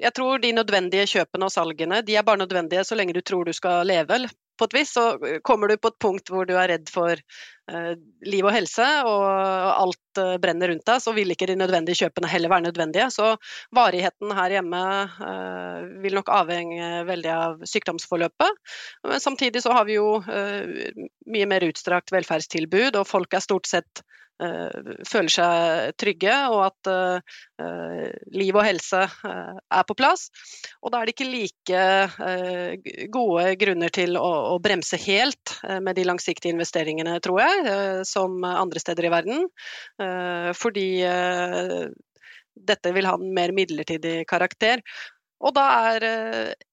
jeg 0.00 0.14
tror 0.16 0.42
de 0.42 0.54
nødvendige 0.56 1.06
kjøpene 1.10 1.46
og 1.46 1.52
salgene 1.54 2.00
de 2.06 2.16
er 2.16 2.26
bare 2.26 2.40
nødvendige 2.40 2.86
så 2.88 2.96
lenge 2.98 3.14
du 3.14 3.20
tror 3.26 3.46
du 3.46 3.52
skal 3.54 3.84
leve 3.86 4.18
på 4.60 4.68
et 4.68 4.76
vis, 4.80 4.92
så 4.92 5.06
kommer 5.46 5.70
du 5.70 5.78
på 5.80 5.90
et 5.92 6.02
punkt 6.02 6.30
hvor 6.32 6.46
du 6.48 6.52
er 6.58 6.68
redd 6.74 6.90
for 6.92 7.16
eh, 7.16 7.92
liv 8.28 8.46
og 8.46 8.52
helse, 8.54 8.86
og 9.08 9.24
alt 9.24 10.20
eh, 10.20 10.36
brenner 10.42 10.72
rundt 10.72 10.86
deg, 10.90 11.00
så 11.02 11.14
vil 11.16 11.32
ikke 11.32 11.48
de 11.50 11.56
nødvendige 11.60 12.02
kjøpene 12.02 12.30
heller 12.30 12.52
være 12.52 12.66
nødvendige. 12.68 13.08
Så 13.14 13.32
varigheten 13.76 14.36
her 14.36 14.56
hjemme 14.58 14.84
eh, 15.30 15.90
vil 16.04 16.18
nok 16.20 16.32
avhenge 16.36 16.92
veldig 17.08 17.34
av 17.34 17.66
sykdomsforløpet. 17.72 18.62
Men 19.08 19.24
samtidig 19.24 19.64
så 19.64 19.74
har 19.76 19.88
vi 19.88 19.98
jo 19.98 20.20
mye 20.20 21.50
mer 21.50 21.64
utstrakt 21.66 22.12
velferdstilbud, 22.14 23.00
og 23.00 23.08
folk 23.08 23.34
er 23.36 23.44
stort 23.44 23.70
sett 23.70 24.04
Eh, 24.04 24.29
føler 25.08 25.32
seg 25.32 25.94
trygge, 26.00 26.34
og 26.52 26.62
at 26.68 26.90
uh, 26.90 28.06
liv 28.34 28.56
og 28.56 28.64
helse 28.64 29.02
uh, 29.04 29.58
er 29.60 29.86
på 29.88 29.96
plass. 29.98 30.28
Og 30.80 30.92
da 30.92 31.00
er 31.00 31.08
det 31.08 31.14
ikke 31.16 31.28
like 31.28 31.82
uh, 32.20 32.90
gode 33.12 33.54
grunner 33.60 33.92
til 33.94 34.16
å, 34.20 34.30
å 34.54 34.60
bremse 34.62 34.98
helt 35.04 35.56
med 35.84 35.96
de 35.98 36.06
langsiktige 36.08 36.54
investeringene, 36.54 37.18
tror 37.24 37.42
jeg, 37.42 38.04
som 38.08 38.40
andre 38.46 38.80
steder 38.82 39.06
i 39.06 39.12
verden. 39.12 39.46
fordi 40.56 40.86
dette 42.70 42.92
vil 42.94 43.08
ha 43.08 43.14
en 43.18 43.32
mer 43.34 43.52
midlertidig 43.56 44.24
karakter. 44.30 44.82
Og 45.40 45.54
da 45.56 45.66
er 45.94 46.06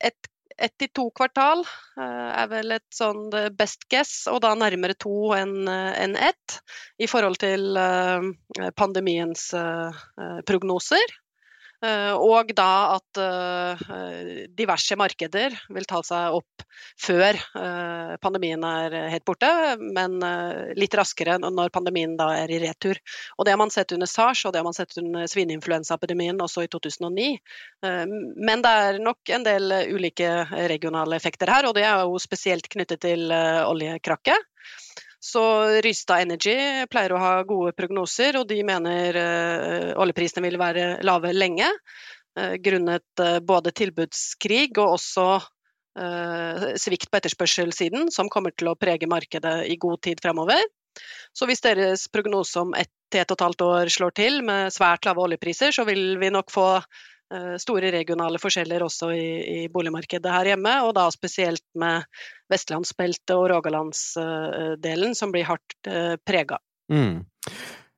et 0.10 0.30
ett 0.58 0.74
til 0.82 0.90
to 0.96 1.06
kvartal 1.16 1.62
eh, 1.62 2.30
er 2.42 2.50
vel 2.52 2.76
et 2.78 2.86
sånn 2.94 3.28
eh, 3.36 3.50
best 3.54 3.86
guess, 3.92 4.26
og 4.32 4.42
da 4.46 4.54
nærmere 4.58 4.98
to 5.00 5.32
enn 5.38 5.70
eh, 5.70 6.28
ett 6.30 6.60
i 6.98 7.08
forhold 7.10 7.40
til 7.42 7.78
pandemiens 8.78 9.50
prognoser. 10.48 11.14
Eh, 11.86 12.14
og 12.18 12.50
da 12.58 12.96
at 12.96 13.20
eh, 13.22 13.82
diverse 14.58 14.96
markeder 14.98 15.54
vil 15.70 15.86
ta 15.86 16.00
seg 16.06 16.34
opp 16.40 16.64
før 16.98 17.38
eh, 17.38 18.16
pandemien 18.24 18.64
er 18.66 18.96
helt 19.14 19.26
borte, 19.28 19.50
men 19.78 20.18
litt 20.78 20.98
raskere 20.98 21.38
når 21.44 21.70
pandemien 21.76 22.16
da 22.18 22.32
er 22.40 22.54
i 22.54 22.60
retur. 22.64 22.98
Og 23.38 23.46
Det 23.46 23.54
har 23.54 23.62
man 23.62 23.74
sett 23.74 23.94
under 23.94 24.10
SARS 24.10 24.46
og 24.46 24.56
det 24.56 24.62
har 24.62 24.68
man 24.68 24.78
sett 24.78 24.98
under 24.98 25.30
svineinfluensaepidemien 25.30 26.42
også 26.42 26.66
i 26.66 26.72
2009. 26.74 27.30
Men 27.86 28.64
det 28.66 28.74
er 28.82 29.00
nok 29.04 29.30
en 29.38 29.46
del 29.46 29.74
ulike 29.94 30.30
regionale 30.72 31.18
effekter 31.20 31.52
her, 31.52 31.68
og 31.70 31.76
det 31.78 31.86
er 31.86 32.02
jo 32.06 32.18
spesielt 32.22 32.70
knyttet 32.74 33.04
til 33.06 33.32
oljekrakket. 33.32 34.50
Så 35.20 35.42
Rystad 35.82 36.22
Energy 36.28 36.56
pleier 36.92 37.14
å 37.16 37.22
ha 37.22 37.34
gode 37.48 37.74
prognoser, 37.78 38.38
og 38.38 38.48
de 38.50 38.60
mener 38.66 39.18
uh, 39.18 39.92
oljeprisene 40.02 40.46
vil 40.46 40.60
være 40.62 40.88
lave 41.08 41.34
lenge. 41.34 41.70
Uh, 42.38 42.54
grunnet 42.62 43.24
uh, 43.24 43.40
både 43.42 43.74
tilbudskrig 43.76 44.74
og 44.78 44.98
også 45.00 45.30
svikt 46.78 47.08
på 47.10 47.18
etterspørselssiden, 47.18 48.12
som 48.14 48.28
kommer 48.30 48.54
til 48.54 48.68
å 48.70 48.76
prege 48.78 49.08
markedet 49.10 49.64
i 49.66 49.80
god 49.82 50.04
tid 50.06 50.20
fremover. 50.22 50.60
Så 51.34 51.48
hvis 51.50 51.64
deres 51.66 52.04
prognose 52.14 52.62
om 52.62 52.76
ett 52.78 52.92
til 53.10 53.24
ett 53.24 53.34
og 53.34 53.40
et 53.40 53.44
halvt 53.48 53.64
år 53.66 53.90
slår 53.96 54.14
til 54.14 54.38
med 54.46 54.70
svært 54.76 55.10
lave 55.10 55.24
oljepriser, 55.26 55.74
så 55.74 55.88
vil 55.90 56.20
vi 56.22 56.30
nok 56.30 56.54
få 56.54 56.68
Eh, 56.78 57.17
store 57.60 57.92
regionale 57.92 58.40
forskjeller 58.40 58.86
også 58.86 59.10
i, 59.12 59.32
i, 59.44 59.58
boligmarkedet 59.72 60.32
her 60.32 60.54
hjemme, 60.54 60.74
og 60.88 60.94
da 60.96 61.10
spesielt 61.12 61.66
med 61.76 62.06
vestlandsbeltet 62.52 63.36
og 63.36 63.50
rogalandsdelen, 63.52 65.18
som 65.18 65.34
blir 65.36 65.48
hardt 65.50 65.92
eh, 65.92 66.16
prega. 66.24 66.62
Mm. 66.94 67.26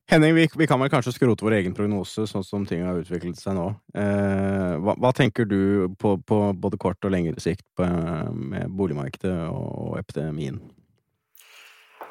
Henning, 0.09 0.33
vi, 0.33 0.47
vi, 0.57 0.65
kan 0.67 0.81
vel 0.81 0.89
kanskje 0.89 1.13
skrote 1.13 1.45
vår 1.45 1.59
egen 1.59 1.75
prognose, 1.77 2.25
sånn 2.25 2.45
som 2.45 2.65
ting 2.65 2.81
har 2.81 2.97
utviklet 2.97 3.37
seg 3.37 3.53
nå. 3.59 3.67
Eh, 3.93 4.73
hva, 4.81 4.95
hva, 4.97 5.11
tenker 5.13 5.45
du 5.45 5.91
på, 6.01 6.15
på, 6.25 6.39
både 6.57 6.79
kort 6.81 7.05
og 7.05 7.13
lengre 7.13 7.37
sikt 7.43 7.67
på, 7.77 7.85
med 8.33 8.73
boligmarkedet 8.73 9.35
og 9.53 9.99
epidemien? 10.01 10.57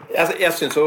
Jeg, 0.08 0.38
jeg 0.40 0.54
syns 0.56 0.76
jo 0.78 0.84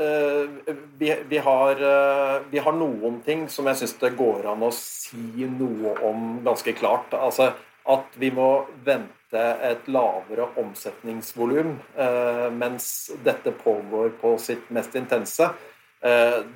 uh, 0.00 0.74
vi, 0.98 1.10
vi, 1.28 1.38
har, 1.44 1.80
uh, 1.82 2.36
vi, 2.50 2.60
har, 2.62 2.76
noen 2.76 3.18
ting 3.26 3.44
som 3.52 3.68
jeg 3.68 3.82
syns 3.82 3.96
det 4.00 4.14
går 4.16 4.46
an 4.52 4.64
å 4.64 4.70
si 4.74 5.48
noe 5.50 5.96
om 6.06 6.38
ganske 6.46 6.74
klart. 6.78 7.12
Altså 7.16 7.50
at 7.90 8.20
vi 8.20 8.30
må 8.32 8.66
vente 8.86 9.42
et 9.66 9.86
lavere 9.90 10.46
omsetningsvolum 10.60 11.74
uh, 11.98 12.48
mens 12.54 13.10
dette 13.26 13.52
pågår 13.60 14.14
på 14.22 14.36
sitt 14.42 14.70
mest 14.74 14.96
intense. 14.98 15.50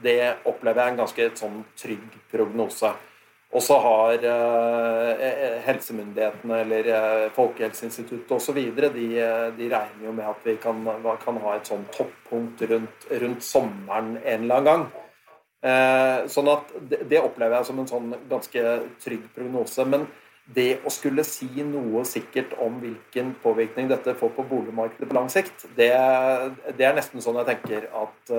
det 0.00 0.20
opplever 0.48 0.80
jeg 0.80 0.92
en 0.92 1.00
ganske 1.02 1.24
sånn 1.36 1.58
trygg 1.76 2.14
prognose. 2.30 2.94
Og 3.54 3.62
så 3.62 3.76
har 3.78 4.24
eh, 4.26 5.10
eh, 5.22 5.58
helsemyndighetene 5.62 6.56
eller 6.64 6.88
eh, 6.90 7.26
Folkehelseinstituttet 7.36 8.32
osv. 8.34 8.58
De, 8.74 9.04
de 9.54 9.68
regner 9.70 10.08
jo 10.08 10.14
med 10.16 10.26
at 10.26 10.42
vi 10.46 10.56
kan, 10.62 10.80
kan 11.22 11.38
ha 11.44 11.54
et 11.54 11.70
sånn 11.70 11.86
toppunkt 11.94 12.64
rundt, 12.70 13.06
rundt, 13.22 13.46
sommeren 13.46 14.16
en 14.24 14.46
eller 14.46 14.58
annen 14.58 14.70
gang. 14.70 14.84
sånn 16.28 16.48
at 16.52 16.72
det, 16.90 16.98
det, 17.08 17.20
opplever 17.22 17.56
jeg 17.56 17.66
som 17.70 17.78
en 17.80 17.88
sånn 17.88 18.10
ganske 18.28 18.64
trygg 19.00 19.30
prognose. 19.36 19.86
Men 19.88 20.08
det 20.54 20.82
å 20.84 20.90
skulle 20.92 21.24
si 21.24 21.48
noe 21.64 22.02
sikkert 22.04 22.52
om 22.60 22.82
hvilken 22.82 23.32
påvirkning 23.40 23.86
dette 23.88 24.16
får 24.18 24.34
på 24.34 24.44
boligmarkedet 24.50 25.08
på 25.08 25.16
lang 25.16 25.30
sikt, 25.32 25.64
det, 25.78 25.94
det 26.74 26.90
er 26.90 26.98
nesten 26.98 27.22
sånn 27.24 27.38
jeg 27.40 27.54
tenker 27.54 27.86
at 28.02 28.34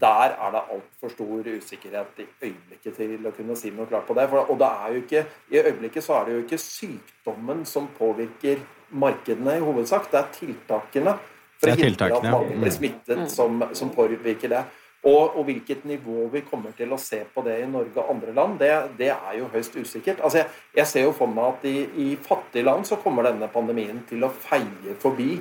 der 0.00 0.34
er 0.34 0.54
det 0.54 0.62
altfor 0.74 1.12
stor 1.12 1.50
usikkerhet 1.56 2.22
i 2.22 2.26
øyeblikket 2.42 2.96
til 2.96 3.28
å 3.28 3.34
kunne 3.36 3.56
si 3.56 3.70
noe 3.70 3.86
klart 3.86 4.08
på 4.08 4.16
det. 4.18 4.26
For, 4.32 4.50
og 4.50 4.58
det 4.58 4.70
er 4.70 4.94
jo 4.94 5.02
ikke, 5.04 5.26
I 5.54 5.60
øyeblikket 5.62 6.04
så 6.04 6.16
er 6.18 6.24
det 6.26 6.34
jo 6.34 6.44
ikke 6.44 6.62
sykdommen 6.62 7.62
som 7.68 7.86
påvirker 7.98 8.64
markedene 8.94 9.58
i 9.58 9.62
hovedsak, 9.62 10.10
det 10.10 10.20
er 10.20 10.32
tiltakene 10.34 11.14
for 11.60 11.72
å 11.72 11.76
hindre 11.78 12.08
at 12.16 12.26
mange 12.26 12.56
blir 12.56 12.70
mm. 12.70 12.76
smittet, 12.76 13.20
mm. 13.20 13.28
som, 13.32 13.62
som 13.76 13.92
påvirker 13.94 14.52
det. 14.52 14.64
Og, 15.04 15.36
og, 15.36 15.42
hvilket 15.44 15.82
nivå 15.84 16.30
vi 16.32 16.40
kommer 16.48 16.72
til 16.76 16.92
å 16.94 16.98
se 17.00 17.18
på 17.28 17.42
det 17.44 17.58
i 17.60 17.66
Norge 17.68 18.00
og 18.00 18.14
andre 18.14 18.32
land, 18.36 18.54
det, 18.62 18.70
det 18.96 19.10
er 19.12 19.34
jo 19.36 19.50
høyst 19.52 19.76
usikkert. 19.76 20.22
Altså 20.24 20.40
jeg, 20.40 20.48
jeg, 20.78 20.88
ser 20.88 21.04
jo 21.04 21.10
for 21.16 21.28
meg 21.28 21.58
at 21.58 21.66
i, 21.68 21.74
i, 22.00 22.06
fattige 22.16 22.64
land 22.64 22.88
så 22.88 22.96
kommer 23.02 23.28
denne 23.28 23.50
pandemien 23.52 24.00
til 24.08 24.24
å 24.24 24.32
feie 24.32 24.96
forbi 25.02 25.34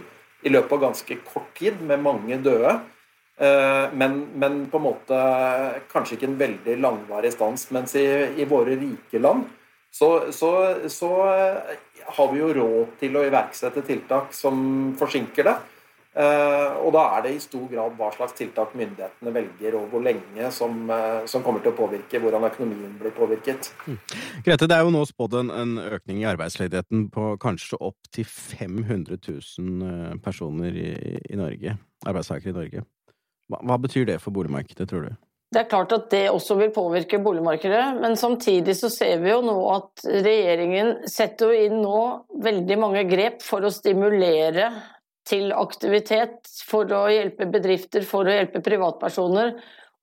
i 0.44 0.52
løpet 0.52 0.76
av 0.76 0.82
ganske 0.90 1.18
kort 1.24 1.54
tid, 1.56 1.80
med 1.80 2.04
mange 2.04 2.42
døde. 2.44 2.76
Eh, 3.38 3.94
men, 3.94 4.20
men, 4.36 4.66
på 4.70 4.78
en 4.78 4.86
måte 4.86 5.20
kanskje 5.92 6.18
ikke 6.18 6.30
en 6.30 6.40
veldig 6.42 6.78
langvarig 6.82 7.34
stans. 7.34 7.68
Mens 7.74 7.96
i, 8.00 8.06
i 8.38 8.48
våre 8.50 8.78
rike 8.80 9.22
land 9.22 9.48
så, 9.94 10.32
så, 10.34 10.52
så, 10.90 11.12
har 12.04 12.32
vi 12.34 12.40
jo 12.42 12.54
råd 12.58 12.96
til 13.00 13.16
å 13.16 13.28
iverksette 13.28 13.84
tiltak 13.86 14.34
som 14.36 14.58
forsinker 15.00 15.48
det. 15.48 15.60
Eh, 16.14 16.74
og 16.86 16.92
da 16.94 17.04
er 17.16 17.24
det 17.26 17.32
i 17.34 17.40
stor 17.42 17.64
grad 17.72 17.96
hva 17.98 18.12
slags 18.14 18.36
tiltak 18.38 18.76
myndighetene 18.78 19.32
velger, 19.34 19.78
og 19.80 19.88
hvor 19.90 20.04
lenge 20.06 20.52
som, 20.54 20.84
eh, 20.94 21.24
som 21.30 21.42
kommer 21.46 21.64
til 21.64 21.74
å 21.74 21.78
påvirke 21.78 22.22
hvordan 22.22 22.46
økonomien 22.52 22.94
blir 23.00 23.16
påvirket. 23.18 23.72
Mm. 23.88 23.98
Grete, 24.46 24.70
det 24.70 24.78
er 24.78 24.86
jo 24.86 24.94
nå 24.94 25.02
spådd 25.10 25.40
en, 25.42 25.50
en, 25.58 25.76
økning 25.98 26.22
i 26.22 26.28
arbeidsledigheten 26.30 27.08
på 27.14 27.32
kanskje 27.42 27.82
opp 27.82 28.14
til 28.14 28.30
500 28.30 29.18
000 29.26 30.22
personer 30.26 30.78
i, 30.78 30.92
i 31.34 31.40
Norge. 31.40 31.80
Arbeidstakere 32.06 32.54
i 32.54 32.60
Norge. 32.60 32.86
Hva, 33.54 33.62
hva 33.62 33.78
betyr 33.86 34.10
det 34.10 34.18
for 34.24 34.36
boligmarkedet, 34.36 34.90
tror 34.90 35.08
du? 35.08 35.14
Det 35.54 35.62
er 35.62 35.70
klart 35.70 35.92
at 35.94 36.08
det 36.10 36.24
også 36.34 36.56
vil 36.58 36.72
påvirke 36.74 37.20
boligmarkedet, 37.22 37.84
men 38.02 38.18
samtidig 38.18 38.74
så 38.80 38.90
ser 38.90 39.20
vi 39.22 39.30
jo 39.30 39.44
nå 39.46 39.54
at 39.70 40.06
regjeringen 40.10 41.04
setter 41.10 41.54
inn 41.54 41.78
nå 41.84 42.00
veldig 42.42 42.78
mange 42.82 43.04
grep 43.06 43.44
for 43.46 43.62
å 43.62 43.74
stimulere 43.74 44.72
til 45.30 45.54
aktivitet, 45.56 46.50
for 46.68 46.90
å 46.98 47.06
hjelpe 47.12 47.48
bedrifter, 47.54 48.04
for 48.08 48.28
å 48.28 48.34
hjelpe 48.34 48.64
privatpersoner. 48.66 49.54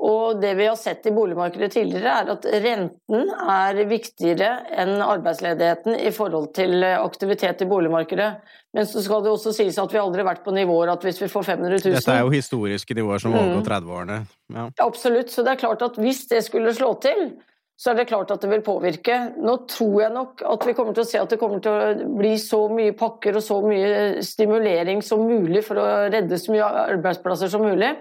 Og 0.00 0.38
det 0.40 0.54
vi 0.57 0.64
har 0.64 0.78
sett 0.80 1.04
i 1.07 1.12
boligmarkedet 1.12 1.75
tidligere, 1.75 2.12
er 2.23 2.30
at 2.33 2.47
renten 2.64 3.33
er 3.37 3.80
viktigere 3.90 4.49
enn 4.80 4.95
arbeidsledigheten 5.04 5.99
i 6.00 6.12
forhold 6.16 6.54
til 6.57 6.87
aktivitet 6.88 7.66
i 7.66 7.69
boligmarkedet. 7.69 8.30
Men 8.73 8.88
så 8.88 9.02
skal 9.04 9.21
det 9.26 9.35
også 9.35 9.52
sies 9.52 9.76
at 9.83 9.92
vi 9.92 10.00
aldri 10.00 10.23
har 10.23 10.30
vært 10.30 10.45
på 10.47 10.54
nivåer 10.57 10.95
at 10.95 11.04
hvis 11.04 11.21
vi 11.21 11.28
får 11.28 11.45
500 11.50 11.83
000 11.85 11.99
Dette 11.99 12.14
er 12.16 12.25
jo 12.25 12.33
historiske 12.33 12.97
nivåer 12.97 13.21
som 13.21 13.37
overgår 13.37 13.66
30-årene. 13.66 14.19
Ja. 14.57 14.64
Absolutt. 14.87 15.35
Så 15.35 15.45
det 15.45 15.52
er 15.52 15.62
klart 15.66 15.85
at 15.85 16.00
hvis 16.00 16.25
det 16.33 16.40
skulle 16.49 16.73
slå 16.76 16.95
til, 17.04 17.35
så 17.80 17.92
er 17.92 18.00
det 18.00 18.09
klart 18.09 18.33
at 18.33 18.40
det 18.40 18.49
vil 18.54 18.64
påvirke. 18.64 19.19
Nå 19.40 19.59
tror 19.69 19.95
jeg 20.02 20.14
nok 20.16 20.47
at 20.49 20.66
vi 20.69 20.76
kommer 20.76 20.97
til 20.97 21.04
å 21.04 21.11
se 21.11 21.21
at 21.21 21.33
det 21.33 21.40
kommer 21.40 21.61
til 21.64 21.76
å 21.76 22.09
bli 22.16 22.35
så 22.40 22.66
mye 22.73 22.97
pakker 22.97 23.37
og 23.37 23.45
så 23.45 23.61
mye 23.64 24.25
stimulering 24.25 25.00
som 25.04 25.28
mulig 25.28 25.64
for 25.64 25.80
å 25.80 25.87
redde 26.12 26.40
så 26.40 26.57
mye 26.57 26.73
arbeidsplasser 26.97 27.52
som 27.52 27.64
mulig. 27.69 27.95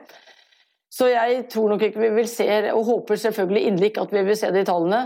Så 0.90 1.10
jeg 1.12 1.46
tror 1.54 1.74
nok 1.74 1.84
ikke 1.86 2.02
vi 2.02 2.12
vil 2.18 2.30
se, 2.30 2.48
og 2.74 2.88
håper 2.88 3.20
selvfølgelig 3.22 3.66
inderlig 3.70 3.92
at 4.02 4.14
vi 4.14 4.24
vil 4.26 4.38
se 4.40 4.50
de 4.54 4.66
tallene. 4.66 5.02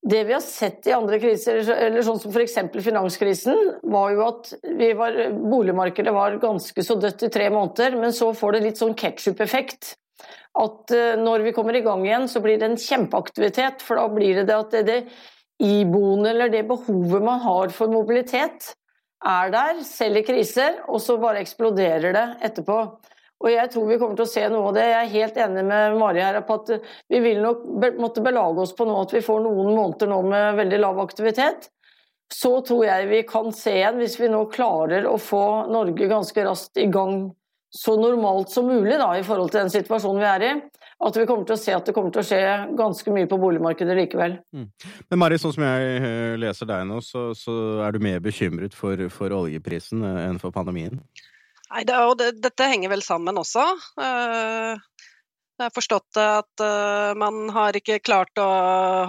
Det 0.00 0.22
vi 0.24 0.32
har 0.32 0.42
sett 0.42 0.86
i 0.88 0.94
andre 0.96 1.18
kriser, 1.20 1.60
eller 1.74 2.02
sånn 2.02 2.18
som 2.22 2.32
f.eks. 2.32 2.56
finanskrisen, 2.82 3.58
var 3.92 4.14
jo 4.14 4.22
at 4.24 4.52
var, 4.96 5.18
boligmarkedet 5.30 6.14
var 6.16 6.38
ganske 6.40 6.84
så 6.84 6.96
dødt 6.98 7.26
i 7.28 7.32
tre 7.32 7.50
måneder, 7.52 7.98
men 8.00 8.14
så 8.16 8.30
får 8.36 8.56
det 8.56 8.62
litt 8.64 8.80
sånn 8.80 8.96
ketsjup-effekt. 8.98 9.94
At 10.58 10.90
eh, 10.96 11.20
når 11.20 11.44
vi 11.46 11.52
kommer 11.54 11.76
i 11.76 11.84
gang 11.84 12.02
igjen, 12.06 12.26
så 12.32 12.40
blir 12.42 12.58
det 12.58 12.70
en 12.70 12.80
kjempeaktivitet. 12.80 13.84
For 13.84 14.00
da 14.00 14.08
blir 14.10 14.40
det 14.40 14.48
det 14.48 14.56
at 14.56 14.74
det, 14.74 14.82
det 14.88 14.98
iboende 15.60 16.32
eller 16.32 16.50
det 16.52 16.64
behovet 16.68 17.22
man 17.22 17.42
har 17.44 17.72
for 17.76 17.92
mobilitet, 17.92 18.72
er 19.20 19.52
der, 19.52 19.82
selv 19.84 20.16
i 20.16 20.24
kriser, 20.24 20.80
og 20.88 21.02
så 21.04 21.18
bare 21.20 21.42
eksploderer 21.44 22.16
det 22.16 22.26
etterpå. 22.48 22.78
Og 23.40 23.48
jeg 23.48 23.72
tror 23.72 23.88
vi 23.88 23.96
kommer 24.00 24.18
til 24.18 24.26
å 24.26 24.30
se 24.30 24.44
noe 24.52 24.68
av 24.68 24.76
det. 24.76 24.86
Jeg 24.90 25.00
er 25.00 25.12
helt 25.14 25.38
enig 25.46 25.64
med 25.64 25.98
Mari 26.00 26.20
her 26.20 26.40
på 26.44 26.58
at 26.60 26.72
vi 27.08 27.20
vil 27.24 27.40
nok 27.40 27.64
måtte 28.00 28.24
belage 28.24 28.66
oss 28.66 28.74
på 28.76 28.84
nå 28.88 28.98
at 29.00 29.14
vi 29.16 29.24
får 29.24 29.44
noen 29.46 29.72
måneder 29.72 30.10
nå 30.12 30.20
med 30.28 30.58
veldig 30.60 30.80
lav 30.82 31.00
aktivitet. 31.00 31.70
Så 32.30 32.60
tror 32.66 32.84
jeg 32.86 33.08
vi 33.10 33.22
kan 33.26 33.48
se 33.56 33.72
igjen, 33.80 33.98
hvis 33.98 34.20
vi 34.20 34.28
nå 34.30 34.44
klarer 34.52 35.08
å 35.08 35.16
få 35.18 35.44
Norge 35.72 36.10
ganske 36.10 36.44
raskt 36.46 36.78
i 36.78 36.86
gang 36.92 37.30
så 37.70 37.94
normalt 38.00 38.50
som 38.50 38.66
mulig 38.66 38.98
da, 38.98 39.12
i 39.18 39.24
forhold 39.26 39.52
til 39.52 39.62
den 39.62 39.72
situasjonen 39.72 40.20
vi 40.20 40.28
er 40.28 40.44
i, 40.44 40.52
at 41.06 41.16
vi 41.16 41.26
kommer 41.26 41.46
til 41.46 41.54
å 41.54 41.60
se 41.60 41.74
at 41.74 41.86
det 41.86 41.94
kommer 41.96 42.12
til 42.12 42.22
å 42.22 42.26
skje 42.26 42.40
ganske 42.76 43.14
mye 43.14 43.28
på 43.30 43.38
boligmarkedet 43.40 43.96
likevel. 43.96 44.36
Mm. 44.52 44.66
Men 45.08 45.22
Mari, 45.22 45.38
sånn 45.40 45.54
som 45.54 45.64
jeg 45.64 46.00
eh, 46.00 46.34
leser 46.42 46.68
deg 46.68 46.88
nå, 46.90 46.98
så, 47.06 47.30
så 47.38 47.54
er 47.86 47.94
du 47.94 48.02
mer 48.04 48.18
bekymret 48.24 48.74
for, 48.76 49.06
for 49.14 49.36
oljeprisen 49.38 50.02
eh, 50.04 50.24
enn 50.26 50.42
for 50.42 50.54
pandemien? 50.54 50.98
Nei, 51.70 51.84
det, 51.86 51.96
og 52.02 52.16
det, 52.18 52.32
dette 52.42 52.66
henger 52.66 52.90
vel 52.90 53.02
sammen 53.04 53.38
også. 53.38 53.62
Uh, 54.00 54.74
jeg 55.60 55.68
har 55.68 55.74
forstått 55.74 56.18
at 56.18 56.62
uh, 56.64 57.12
man 57.18 57.44
har 57.54 57.76
ikke 57.78 58.00
klart 58.02 58.40
å 58.42 58.46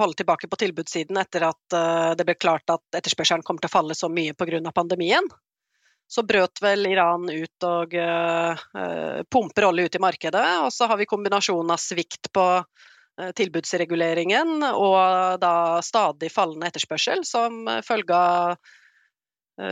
holde 0.01 0.19
tilbake 0.19 0.49
på 0.51 0.59
tilbudssiden 0.61 1.17
etter 1.17 1.47
at 1.47 1.77
uh, 1.77 2.11
det 2.17 2.27
ble 2.27 2.35
klart 2.37 2.69
at 2.69 2.99
etterspørselen 2.99 3.45
kommer 3.47 3.63
til 3.63 3.71
å 3.71 3.77
falle 3.77 3.97
så 3.97 4.11
mye 4.13 4.35
pga. 4.37 4.61
pandemien. 4.75 5.25
Så 6.11 6.25
brøt 6.27 6.59
vel 6.61 6.85
Iran 6.89 7.23
ut 7.31 7.63
og 7.63 7.93
pumper 9.31 9.65
olje 9.69 9.85
ut 9.85 9.93
i 9.95 10.01
markedet. 10.03 10.47
Og 10.65 10.67
så 10.75 10.89
har 10.91 10.99
vi 10.99 11.07
kombinasjonen 11.07 11.71
av 11.71 11.79
svikt 11.79 12.27
på 12.35 12.43
tilbudsreguleringen 13.39 14.59
og 14.73 15.39
da 15.39 15.53
stadig 15.79 16.27
fallende 16.35 16.67
etterspørsel 16.67 17.23
som 17.23 17.63
følge 17.87 18.17
av 18.17 18.59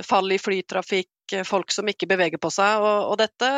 fall 0.05 0.31
i 0.31 0.39
flytrafikk, 0.41 1.09
folk 1.45 1.69
som 1.73 1.85
ikke 1.89 2.07
beveger 2.09 2.41
på 2.41 2.49
seg. 2.53 2.81
Og, 2.81 3.11
og 3.11 3.17
dette 3.21 3.49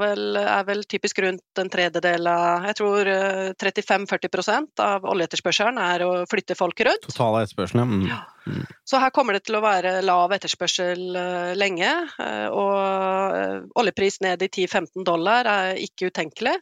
vel, 0.00 0.38
er 0.40 0.64
vel 0.68 0.84
typisk 0.88 1.20
rundt 1.24 1.60
en 1.60 1.70
tredjedel 1.72 2.28
av 2.30 2.68
Jeg 2.70 2.78
tror 2.80 3.10
35-40 3.60 4.30
eh, 4.40 4.68
av 4.86 5.08
oljeetterspørselen 5.12 5.80
er 5.84 6.06
å 6.06 6.10
flytte 6.30 6.56
folk 6.58 6.80
rundt. 6.86 7.10
Total 7.10 7.42
etterspørselen, 7.42 7.92
mm. 7.92 8.06
ja. 8.08 8.22
Mm. 8.48 8.64
Så 8.88 8.98
her 9.02 9.12
kommer 9.14 9.36
det 9.36 9.44
til 9.46 9.58
å 9.58 9.62
være 9.64 9.98
lav 10.02 10.32
etterspørsel 10.32 11.02
lenge. 11.60 11.90
Og 12.56 13.76
oljepris 13.78 14.22
ned 14.24 14.42
i 14.42 14.48
10-15 14.48 15.04
dollar 15.06 15.48
er 15.50 15.82
ikke 15.84 16.08
utenkelig. 16.08 16.56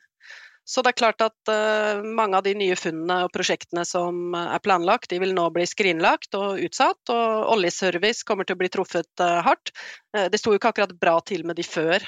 Så 0.68 0.82
det 0.84 0.92
er 0.92 0.98
klart 1.00 1.22
at 1.24 1.50
uh, 1.50 2.02
mange 2.04 2.36
av 2.36 2.44
de 2.44 2.52
nye 2.58 2.76
funnene 2.76 3.22
og 3.24 3.32
prosjektene 3.32 3.86
som 3.88 4.34
er 4.36 4.60
planlagt, 4.60 5.08
de 5.08 5.20
vil 5.22 5.32
nå 5.36 5.46
bli 5.54 5.64
skrinlagt 5.68 6.36
og 6.36 6.60
utsatt. 6.66 7.00
Og 7.14 7.54
oljeservice 7.54 8.26
kommer 8.28 8.44
til 8.44 8.58
å 8.58 8.60
bli 8.60 8.70
truffet 8.74 9.24
uh, 9.24 9.40
hardt. 9.46 9.72
Uh, 10.12 10.26
det 10.28 10.42
sto 10.42 10.52
jo 10.52 10.60
ikke 10.60 10.74
akkurat 10.74 10.92
bra 11.00 11.16
til 11.24 11.46
med 11.48 11.56
de 11.56 11.64
før 11.64 12.04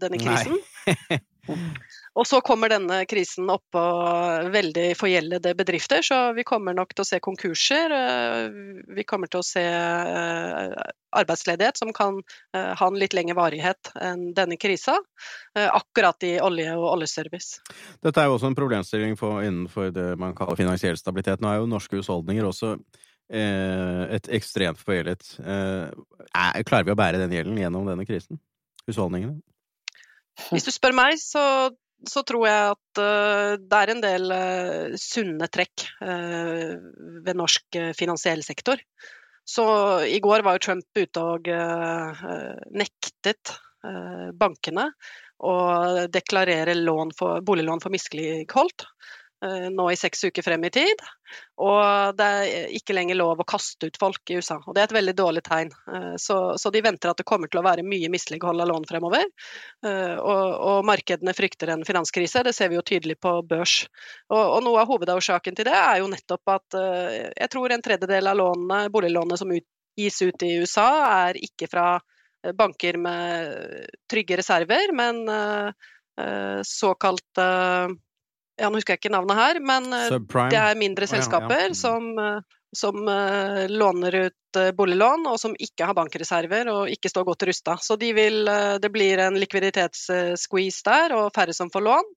denne 0.00 0.20
krisen. 0.22 0.56
Og 2.14 2.26
så 2.28 2.38
kommer 2.44 2.70
denne 2.70 3.00
krisen 3.10 3.50
oppå 3.50 3.82
veldig 4.54 4.92
forgjeldede 4.98 5.54
bedrifter, 5.58 6.04
så 6.06 6.18
vi 6.36 6.44
kommer 6.46 6.76
nok 6.76 6.92
til 6.94 7.02
å 7.02 7.08
se 7.08 7.18
konkurser. 7.24 7.94
Eh, 7.96 8.58
vi 8.94 9.04
kommer 9.08 9.30
til 9.32 9.40
å 9.40 9.46
se 9.46 9.64
eh, 9.66 10.74
arbeidsledighet 11.18 11.80
som 11.80 11.90
kan 11.96 12.20
eh, 12.54 12.70
ha 12.78 12.88
en 12.88 12.98
litt 13.00 13.16
lengre 13.16 13.36
varighet 13.38 13.90
enn 13.98 14.28
denne 14.36 14.58
krisa, 14.60 14.98
akkurat 15.58 16.22
i 16.28 16.36
olje 16.40 16.72
og 16.78 16.88
oljeservice. 16.94 17.60
Dette 18.04 18.22
er 18.22 18.30
jo 18.30 18.38
også 18.38 18.52
en 18.52 18.58
problemstilling 18.58 19.18
for, 19.20 19.42
innenfor 19.44 19.90
det 19.94 20.12
man 20.20 20.36
kaller 20.38 20.58
finansiell 20.58 20.98
stabilitet. 21.00 21.42
Nå 21.42 21.50
er 21.50 21.60
jo 21.60 21.70
norske 21.70 21.98
husholdninger 21.98 22.46
også 22.48 22.76
et 23.32 24.26
ekstremt 24.36 24.80
forgjeldet. 24.82 25.24
klarer 25.40 26.84
vi 26.84 26.92
å 26.92 26.98
bære 26.98 27.22
den 27.22 27.32
gjelden 27.32 27.60
gjennom 27.60 27.86
denne 27.88 28.04
krisen? 28.04 28.40
Husholdningene? 28.88 29.40
Hvis 30.50 30.64
du 30.66 30.72
spør 30.74 30.94
meg, 30.96 31.18
så 31.20 31.70
så 32.08 32.22
tror 32.26 32.46
jeg 32.48 32.74
at 32.74 33.00
uh, 33.00 33.54
det 33.60 33.78
er 33.78 33.92
en 33.92 34.02
del 34.02 34.34
uh, 34.34 34.94
sunne 34.98 35.48
trekk 35.52 35.86
uh, 36.02 36.78
ved 37.22 37.38
norsk 37.38 37.78
finansiell 37.98 38.42
sektor. 38.46 38.80
Så 39.46 39.64
i 40.06 40.20
går 40.22 40.44
var 40.46 40.56
jo 40.56 40.62
Trump 40.68 40.86
ute 40.94 41.22
og 41.34 41.48
nektet 42.78 43.50
bankene 44.38 44.84
å 45.42 45.54
deklarere 46.14 46.76
for, 47.18 47.42
boliglån 47.42 47.82
for 47.82 47.90
misligholdt. 47.90 48.84
Eh, 49.42 49.70
nå 49.70 49.88
i 49.90 49.96
seks 49.98 50.24
uker 50.24 50.44
frem 50.46 50.64
i 50.64 50.70
tid. 50.70 51.00
Og 51.62 52.14
det 52.14 52.26
er 52.26 52.74
ikke 52.76 52.94
lenger 52.94 53.16
lov 53.18 53.40
å 53.42 53.46
kaste 53.48 53.88
ut 53.90 53.96
folk 53.98 54.30
i 54.30 54.36
USA. 54.38 54.60
Og 54.60 54.76
det 54.76 54.82
er 54.82 54.90
et 54.90 54.94
veldig 54.94 55.14
dårlig 55.18 55.42
tegn. 55.48 55.72
Eh, 55.90 56.12
så, 56.22 56.36
så 56.60 56.70
de 56.70 56.82
venter 56.84 57.10
at 57.10 57.18
det 57.18 57.26
kommer 57.26 57.50
til 57.50 57.58
å 57.58 57.64
være 57.66 57.82
mye 57.86 58.10
mislighold 58.12 58.62
av 58.62 58.70
lån 58.70 58.86
fremover. 58.86 59.26
Eh, 59.86 60.14
og, 60.14 60.44
og, 60.54 60.86
markedene 60.86 61.34
frykter 61.34 61.72
en 61.74 61.82
finanskrise, 61.88 62.44
det 62.46 62.54
ser 62.54 62.70
vi 62.70 62.78
jo 62.78 62.84
tydelig 62.86 63.18
på 63.22 63.34
børs. 63.48 63.80
Og, 64.30 64.38
og 64.42 64.60
noe 64.68 64.84
av 64.84 64.92
hovedårsaken 64.92 65.58
til 65.58 65.66
det 65.70 65.74
er 65.78 65.98
jo 66.02 66.10
nettopp 66.12 66.54
at 66.54 66.78
jeg 66.78 67.50
tror 67.50 67.74
en 67.74 67.82
tredjedel 67.82 68.30
av 68.30 68.38
lånene, 68.38 68.86
boliglånene 68.94 69.38
som 69.40 69.50
ut, 69.50 69.66
gis 69.98 70.22
ut 70.22 70.46
i 70.46 70.54
USA, 70.62 70.88
er 71.26 71.38
ikke 71.40 71.68
fra 71.70 71.86
banker 72.58 72.96
med 72.98 73.90
trygge 74.10 74.38
reserver, 74.40 74.90
men 74.96 75.20
såkalt 76.66 77.42
ja, 78.62 78.70
Nå 78.70 78.78
husker 78.78 78.94
jeg 78.94 79.02
ikke 79.02 79.14
navnet 79.14 79.38
her, 79.38 79.60
men 79.64 79.88
eh, 79.90 80.08
Subprime. 80.12 80.50
det 80.52 80.60
er 80.62 80.78
mindre 80.78 81.08
selskaper 81.10 81.66
ja, 81.66 81.70
ja. 81.72 81.78
som, 81.78 82.08
eh, 82.18 82.58
som 82.76 83.08
uh, 83.08 83.64
låner 83.68 84.18
ut 84.28 84.58
uh, 84.58 84.70
boliglån, 84.76 85.26
og 85.28 85.38
som 85.42 85.56
ikke 85.58 85.88
har 85.88 85.98
bankreserver 85.98 86.70
og 86.72 86.92
ikke 86.92 87.10
står 87.10 87.26
godt 87.28 87.46
rusta. 87.50 87.76
Så 87.82 87.98
de 88.00 88.12
vil, 88.16 88.42
uh, 88.46 88.78
det 88.82 88.92
blir 88.94 89.20
en 89.24 89.38
likviditetssqueeze 89.40 90.86
der, 90.88 91.16
og 91.18 91.32
færre 91.36 91.56
som 91.56 91.72
får 91.72 91.88
lån. 91.90 92.12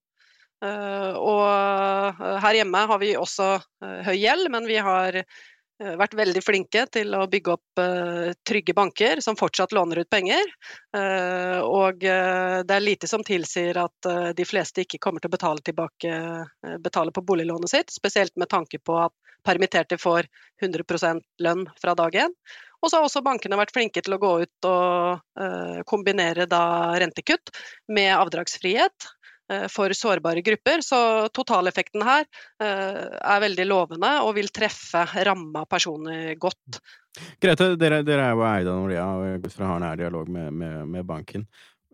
og 0.66 2.22
her 2.42 2.56
hjemme 2.56 2.80
har 2.90 3.00
vi 3.02 3.10
også 3.20 3.60
høy 4.08 4.16
gjeld, 4.16 4.48
men 4.50 4.66
vi 4.66 4.78
har 4.82 5.18
vært 5.80 6.14
veldig 6.16 6.42
flinke 6.44 6.86
til 6.94 7.16
å 7.18 7.26
bygge 7.28 7.52
opp 7.56 7.82
uh, 7.82 8.32
trygge 8.48 8.76
banker 8.78 9.20
som 9.24 9.36
fortsatt 9.40 9.74
låner 9.76 10.00
ut 10.04 10.10
penger. 10.10 10.44
Uh, 10.96 11.60
og 11.66 12.00
det 12.00 12.76
er 12.78 12.84
lite 12.84 13.10
som 13.12 13.24
tilsier 13.26 13.78
at 13.82 14.10
de 14.38 14.46
fleste 14.48 14.86
ikke 14.86 15.02
kommer 15.04 15.24
til 15.24 15.32
å 15.32 15.36
betale 15.36 15.64
tilbake 15.66 16.14
betale 16.84 17.12
på 17.16 17.24
boliglånet 17.26 17.72
sitt, 17.72 17.92
spesielt 17.94 18.36
med 18.40 18.50
tanke 18.52 18.80
på 18.80 18.98
at 19.04 19.14
permitterte 19.46 19.98
får 20.02 20.30
100 20.64 21.20
lønn 21.44 21.68
fra 21.82 21.96
dag 21.96 22.16
én. 22.26 22.34
Og 22.82 22.90
så 22.90 23.00
har 23.00 23.08
også 23.08 23.24
bankene 23.26 23.58
vært 23.60 23.74
flinke 23.76 24.02
til 24.06 24.16
å 24.16 24.22
gå 24.22 24.32
ut 24.46 24.68
og 24.70 25.86
kombinere 25.90 26.46
rentekutt 27.02 27.54
med 27.90 28.14
avdragsfrihet. 28.16 29.10
Eh, 29.52 29.68
for 29.70 29.94
sårbare 29.94 30.42
grupper. 30.42 30.82
Så 30.82 31.28
totaleffekten 31.34 32.02
her 32.02 32.26
eh, 32.62 33.02
er 33.22 33.44
veldig 33.44 33.68
lovende 33.70 34.12
og 34.26 34.34
vil 34.40 34.50
treffe 34.50 35.06
ramma 35.28 35.66
personer 35.70 36.34
godt. 36.42 36.80
Grete, 37.42 37.76
dere, 37.80 38.02
dere 38.04 38.32
er 38.32 38.34
jo 38.34 38.48
eid 38.48 38.70
av 38.72 38.80
Nordea 38.80 39.06
og 39.06 39.46
ut 39.46 39.60
har 39.62 39.84
nær 39.84 40.02
dialog 40.02 40.32
med, 40.34 40.50
med, 40.54 40.82
med 40.90 41.06
banken. 41.06 41.46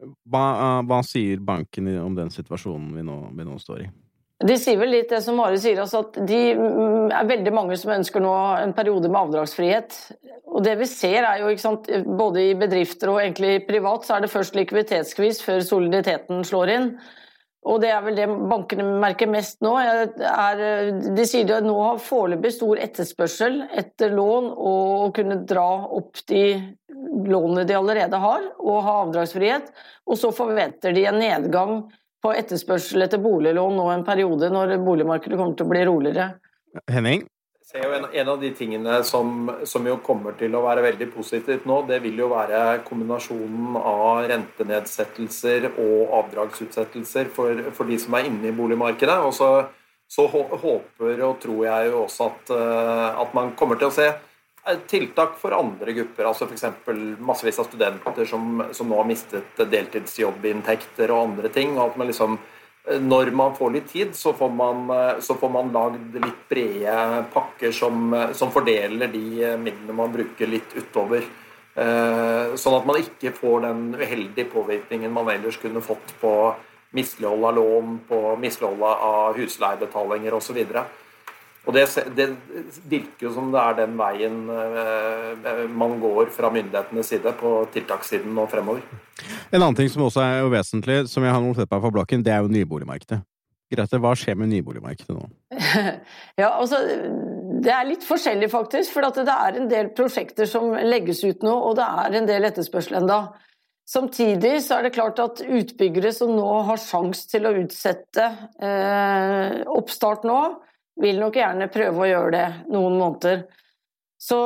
Hva, 0.02 0.46
hva, 0.88 1.02
sier 1.06 1.44
banken 1.46 1.92
om 2.02 2.16
den 2.18 2.32
situasjonen 2.34 2.96
vi 2.96 3.04
nå, 3.06 3.18
vi 3.38 3.46
nå 3.46 3.60
står 3.62 3.84
i? 3.84 3.90
De 4.42 4.56
sier 4.58 4.80
vel 4.80 4.90
litt 4.96 5.12
det 5.12 5.20
som 5.22 5.36
Mari 5.38 5.60
sier, 5.62 5.78
altså 5.84 6.00
at 6.02 6.16
de 6.26 6.40
mm, 6.58 7.12
er 7.14 7.28
veldig 7.30 7.52
mange 7.54 7.76
som 7.78 7.92
ønsker 7.94 8.24
nå 8.24 8.32
en 8.64 8.74
periode 8.74 9.12
med 9.12 9.20
avdragsfrihet. 9.20 10.00
Og 10.50 10.64
det 10.66 10.80
vi 10.80 10.88
ser 10.90 11.28
er 11.28 11.44
jo, 11.44 11.52
sant, 11.62 11.86
både 12.08 12.48
i 12.48 12.56
bedrifter 12.58 13.12
og 13.12 13.20
egentlig 13.22 13.68
privat, 13.68 14.08
så 14.08 14.16
er 14.16 14.24
det 14.24 14.32
først 14.34 14.58
likviditetsskvis 14.58 15.44
før 15.46 15.62
soliditeten 15.68 16.42
slår 16.48 16.74
inn. 16.74 16.90
Og 17.62 17.78
det 17.84 17.92
er 17.94 18.02
vel 18.02 18.18
det 18.18 18.26
bankene 18.50 18.84
merker 19.04 19.30
mest 19.30 19.60
nå. 19.62 19.76
Er, 19.78 20.62
de 21.14 21.26
sier 21.30 21.46
de 21.46 21.60
nå 21.62 21.76
har 21.78 22.02
foreløpig 22.02 22.56
stor 22.56 22.82
etterspørsel 22.82 23.60
etter 23.78 24.16
lån 24.18 24.50
og 24.56 25.06
å 25.06 25.10
kunne 25.14 25.38
dra 25.46 25.68
opp 25.94 26.24
de 26.32 26.44
lånene 26.90 27.68
de 27.70 27.78
allerede 27.78 28.18
har, 28.22 28.48
og 28.58 28.82
ha 28.86 28.96
avdragsfrihet. 29.04 29.70
Og 30.10 30.18
så 30.18 30.34
forventer 30.34 30.96
de 30.98 31.06
en 31.10 31.22
nedgang 31.22 31.76
på 32.22 32.34
etterspørsel 32.38 33.06
etter 33.06 33.22
boliglån 33.22 33.78
nå 33.78 33.88
en 33.94 34.06
periode, 34.06 34.50
når 34.54 34.80
boligmarkedet 34.82 35.38
kommer 35.38 35.58
til 35.58 35.70
å 35.70 35.74
bli 35.74 35.86
roligere. 35.90 36.28
Henning? 36.90 37.26
Ser 37.72 37.86
jo 37.86 37.94
en, 37.96 38.06
en, 38.12 38.30
av 38.34 38.40
de 38.42 38.50
tingene 38.56 38.98
som, 39.08 39.52
som, 39.68 39.86
jo 39.88 39.98
kommer 40.04 40.36
til 40.40 40.56
å 40.56 40.64
være 40.66 40.84
veldig 40.84 41.08
positivt 41.14 41.68
nå, 41.70 41.82
det 41.88 42.02
vil 42.04 42.20
jo 42.20 42.32
være 42.34 42.82
kombinasjonen 42.88 43.78
av 43.80 44.26
rentenedsettelser 44.32 45.70
og 45.72 46.16
avdragsutsettelser 46.22 47.32
for, 47.36 47.70
for 47.76 47.88
de 47.88 48.00
som 48.02 48.18
er 48.18 48.28
inne 48.28 48.52
i 48.52 48.58
boligmarkedet. 48.58 49.16
Og 49.24 49.32
så, 49.38 49.52
så 50.12 50.28
håper 50.28 51.24
og 51.24 51.40
tror 51.44 51.64
jeg 51.70 51.94
jo 51.94 52.04
også 52.04 52.28
at, 52.28 52.54
eh, 52.58 53.08
at, 53.24 53.34
man 53.38 53.56
kommer 53.60 53.80
til 53.80 53.88
å 53.88 53.96
se 53.96 54.10
tiltak 54.92 55.40
for 55.42 55.56
andre 55.58 55.96
grupper, 55.96 56.28
altså 56.28 56.46
f.eks. 56.46 56.68
massevis 57.24 57.58
av 57.64 57.70
studenter 57.72 58.28
som, 58.30 58.66
som, 58.76 58.92
nå 58.92 59.00
har 59.00 59.08
mistet 59.10 59.64
deltidsjobbinntekter 59.72 61.14
og 61.16 61.32
andre 61.32 61.50
ting. 61.56 61.78
og 61.80 61.88
at 61.88 61.98
man 62.02 62.12
liksom 62.12 62.36
når 62.86 63.32
man 63.32 63.54
får 63.56 63.72
litt 63.72 63.92
tid, 63.92 64.16
så 64.18 64.34
får 64.34 64.50
man, 64.50 64.90
eh, 64.90 65.20
så 65.20 65.36
får 65.38 65.50
man 65.50 65.72
lagd 65.72 66.16
litt 66.16 66.50
brede 66.50 67.26
pakker 67.34 67.72
som, 67.72 68.14
eh, 68.14 68.32
som, 68.34 68.52
fordeler 68.52 69.08
de 69.08 69.58
midlene 69.58 69.94
man 69.94 70.12
bruker 70.12 70.48
litt 70.48 70.76
utover. 70.76 71.24
Sånn 71.72 72.74
at 72.76 72.86
man 72.86 72.98
ikke 73.00 73.32
får 73.32 73.62
den 73.64 73.96
uheldige 73.96 74.50
påvirkningen 74.52 75.14
man 75.14 75.30
ellers 75.32 75.56
kunne 75.56 75.80
fått 75.80 76.12
på 76.20 76.54
mislighold 76.92 77.46
av 77.46 77.56
lån, 77.56 78.00
på 78.10 78.36
mislighold 78.36 78.84
av 78.84 79.38
husleiebetalinger 79.40 80.36
osv. 80.36 80.60
Og 81.70 81.76
det, 81.76 81.84
det, 82.18 82.26
virker 82.90 83.28
jo 83.28 83.32
som 83.36 83.52
det 83.54 83.62
er 83.62 83.76
den 83.84 83.92
veien 84.00 84.38
eh, 84.50 85.60
man 85.70 86.00
går 86.02 86.32
fra 86.34 86.50
myndighetenes 86.54 87.12
side 87.14 87.34
på 87.38 87.52
tiltakssiden 87.74 88.40
og 88.42 88.50
fremover. 88.50 88.82
En 89.52 89.60
annen 89.60 89.78
ting 89.78 89.92
som 89.94 90.08
også 90.08 90.24
er 90.26 90.48
vesentlig, 90.50 91.04
som 91.12 91.26
jeg 91.26 91.36
har 91.36 91.44
notert 91.44 91.70
meg 91.70 91.84
på 91.84 91.94
blokken, 91.94 92.26
det 92.26 92.34
er 92.34 92.42
jo 92.42 92.50
nyboligmarkedet. 92.50 93.22
Grete, 93.72 94.00
hva 94.04 94.16
skjer 94.20 94.36
med 94.40 94.50
nyboligmarkedet 94.52 95.14
nå? 95.16 95.30
ja, 96.42 96.50
altså, 96.50 96.82
Det 97.64 97.72
er 97.72 97.88
litt 97.88 98.04
forskjellig, 98.04 98.50
faktisk. 98.52 98.92
For 98.96 99.06
det 99.22 99.32
er 99.32 99.62
en 99.62 99.70
del 99.72 99.94
prosjekter 99.96 100.50
som 100.50 100.74
legges 100.76 101.22
ut 101.24 101.46
nå, 101.46 101.54
og 101.70 101.78
det 101.80 101.86
er 101.86 102.18
en 102.20 102.28
del 102.28 102.50
etterspørsel 102.50 103.00
enda. 103.04 103.22
Samtidig 103.88 104.58
så 104.66 104.78
er 104.78 104.88
det 104.88 104.96
klart 104.96 105.22
at 105.22 105.44
utbyggere 105.46 106.12
som 106.16 106.34
nå 106.36 106.50
har 106.68 106.82
sjanse 106.82 107.30
til 107.32 107.48
å 107.48 107.54
utsette 107.62 108.28
eh, 108.64 109.62
oppstart 109.72 110.28
nå, 110.28 110.42
vil 111.00 111.20
nok 111.22 111.40
gjerne 111.40 111.72
prøve 111.72 112.04
å 112.04 112.10
gjøre 112.10 112.32
det 112.36 112.48
noen 112.74 112.98
måneder. 113.00 113.46
Så 114.22 114.38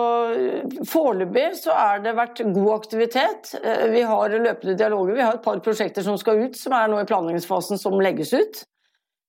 foreløpig 0.87 1.49
så 1.59 1.73
har 1.75 1.99
det 2.03 2.13
vært 2.15 2.39
god 2.45 2.69
aktivitet. 2.77 3.51
Eh, 3.59 3.89
vi 3.91 4.05
har 4.07 4.31
løpende 4.31 4.77
dialoger. 4.79 5.17
Vi 5.17 5.25
har 5.25 5.35
et 5.35 5.43
par 5.43 5.59
prosjekter 5.65 6.05
som 6.05 6.15
skal 6.21 6.45
ut, 6.45 6.55
som 6.55 6.75
er 6.77 6.87
nå 6.87 7.01
i 7.01 7.09
planleggingsfasen, 7.09 7.81
som 7.81 7.99
legges 7.99 8.31
ut. 8.33 8.61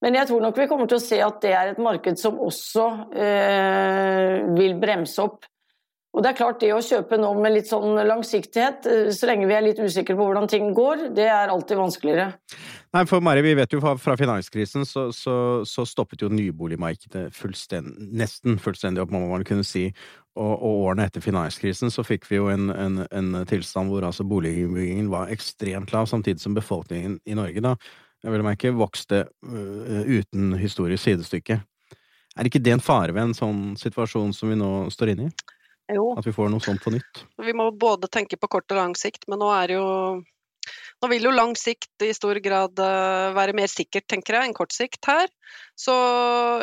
Men 0.04 0.14
jeg 0.14 0.28
tror 0.28 0.44
nok 0.44 0.58
vi 0.60 0.68
kommer 0.70 0.86
til 0.86 1.00
å 1.00 1.02
se 1.02 1.18
at 1.24 1.40
det 1.42 1.50
er 1.56 1.72
et 1.72 1.82
marked 1.82 2.20
som 2.20 2.38
også 2.38 2.86
eh, 3.16 4.44
vil 4.54 4.76
bremse 4.78 5.24
opp. 5.24 5.48
Og 6.16 6.24
det 6.24 6.30
er 6.30 6.38
klart 6.38 6.62
det 6.62 6.70
å 6.72 6.80
kjøpe 6.80 7.18
nå 7.20 7.28
med 7.36 7.52
litt 7.52 7.68
sånn 7.68 7.98
langsiktighet, 8.08 8.86
eh, 8.88 9.08
så 9.12 9.28
lenge 9.28 9.48
vi 9.50 9.56
er 9.56 9.66
litt 9.66 9.80
usikre 9.82 10.16
på 10.16 10.24
hvordan 10.24 10.48
ting 10.48 10.70
går, 10.76 11.10
det 11.16 11.26
er 11.28 11.52
alltid 11.52 11.76
vanskeligere. 11.76 12.30
Nei, 12.96 13.02
for 13.04 13.20
Mari, 13.20 13.42
vi 13.44 13.52
vet 13.58 13.74
jo 13.74 13.82
fra, 13.82 14.16
finanskrisen 14.16 14.86
så, 14.88 15.10
så, 15.12 15.36
så, 15.68 15.84
stoppet 15.84 16.24
jo 16.24 16.30
nyboligmarkedet 16.32 17.26
fullstend, 17.36 17.98
nesten 18.16 18.56
fullstendig 18.62 19.02
opp, 19.04 19.12
må 19.12 19.20
man 19.28 19.44
kunne 19.44 19.66
si. 19.66 19.90
Og, 20.36 20.54
og, 20.54 20.80
årene 20.86 21.04
etter 21.08 21.24
finanskrisen 21.24 21.92
så 21.92 22.04
fikk 22.04 22.24
vi 22.30 22.40
jo 22.40 22.48
en, 22.52 22.70
en, 22.72 23.02
en 23.08 23.36
tilstand 23.48 23.92
hvor 23.92 24.04
altså 24.08 24.24
boligbyggingen 24.28 25.12
var 25.12 25.32
ekstremt 25.32 25.92
lav, 25.92 26.08
samtidig 26.08 26.40
som 26.40 26.56
befolkningen 26.56 27.20
i 27.28 27.36
Norge 27.36 27.64
da, 27.64 27.76
jeg 28.24 28.32
vil 28.32 28.44
merke, 28.44 28.72
vokste 28.74 29.26
uh, 29.46 30.00
uten 30.08 30.56
historisk 30.58 31.04
sidestykke. 31.04 31.60
Er 32.36 32.48
ikke 32.48 32.60
det 32.64 32.72
en 32.74 32.84
fare 32.84 33.14
ved 33.16 33.30
en 33.30 33.36
sånn 33.36 33.60
situasjon 33.80 34.32
som 34.36 34.50
vi 34.50 34.58
nå 34.58 34.70
står 34.92 35.12
inne 35.12 35.28
i? 35.28 35.55
Jo. 35.92 36.08
At 36.18 36.26
vi 36.26 36.34
får 36.34 36.50
noe 36.50 36.62
sånt 36.62 36.82
på 36.82 36.90
nytt? 36.94 37.22
Vi 37.42 37.54
må 37.54 37.68
både 37.78 38.10
tenke 38.10 38.38
på 38.40 38.50
kort 38.50 38.72
og 38.74 38.80
lang 38.80 38.96
sikt, 38.98 39.28
men 39.30 39.38
nå 39.42 39.50
er 39.54 39.76
jo 39.76 39.84
nå 41.02 41.10
vil 41.12 41.28
jo 41.28 41.34
lang 41.34 41.54
sikt 41.58 42.02
i 42.02 42.12
stor 42.16 42.38
grad 42.42 42.80
uh, 42.80 43.34
være 43.36 43.54
mer 43.56 43.70
sikkert, 43.70 44.06
tenker 44.10 44.38
jeg, 44.38 44.48
enn 44.48 44.56
kort 44.56 44.74
sikt 44.74 45.06
her. 45.06 45.30
Så 45.78 45.94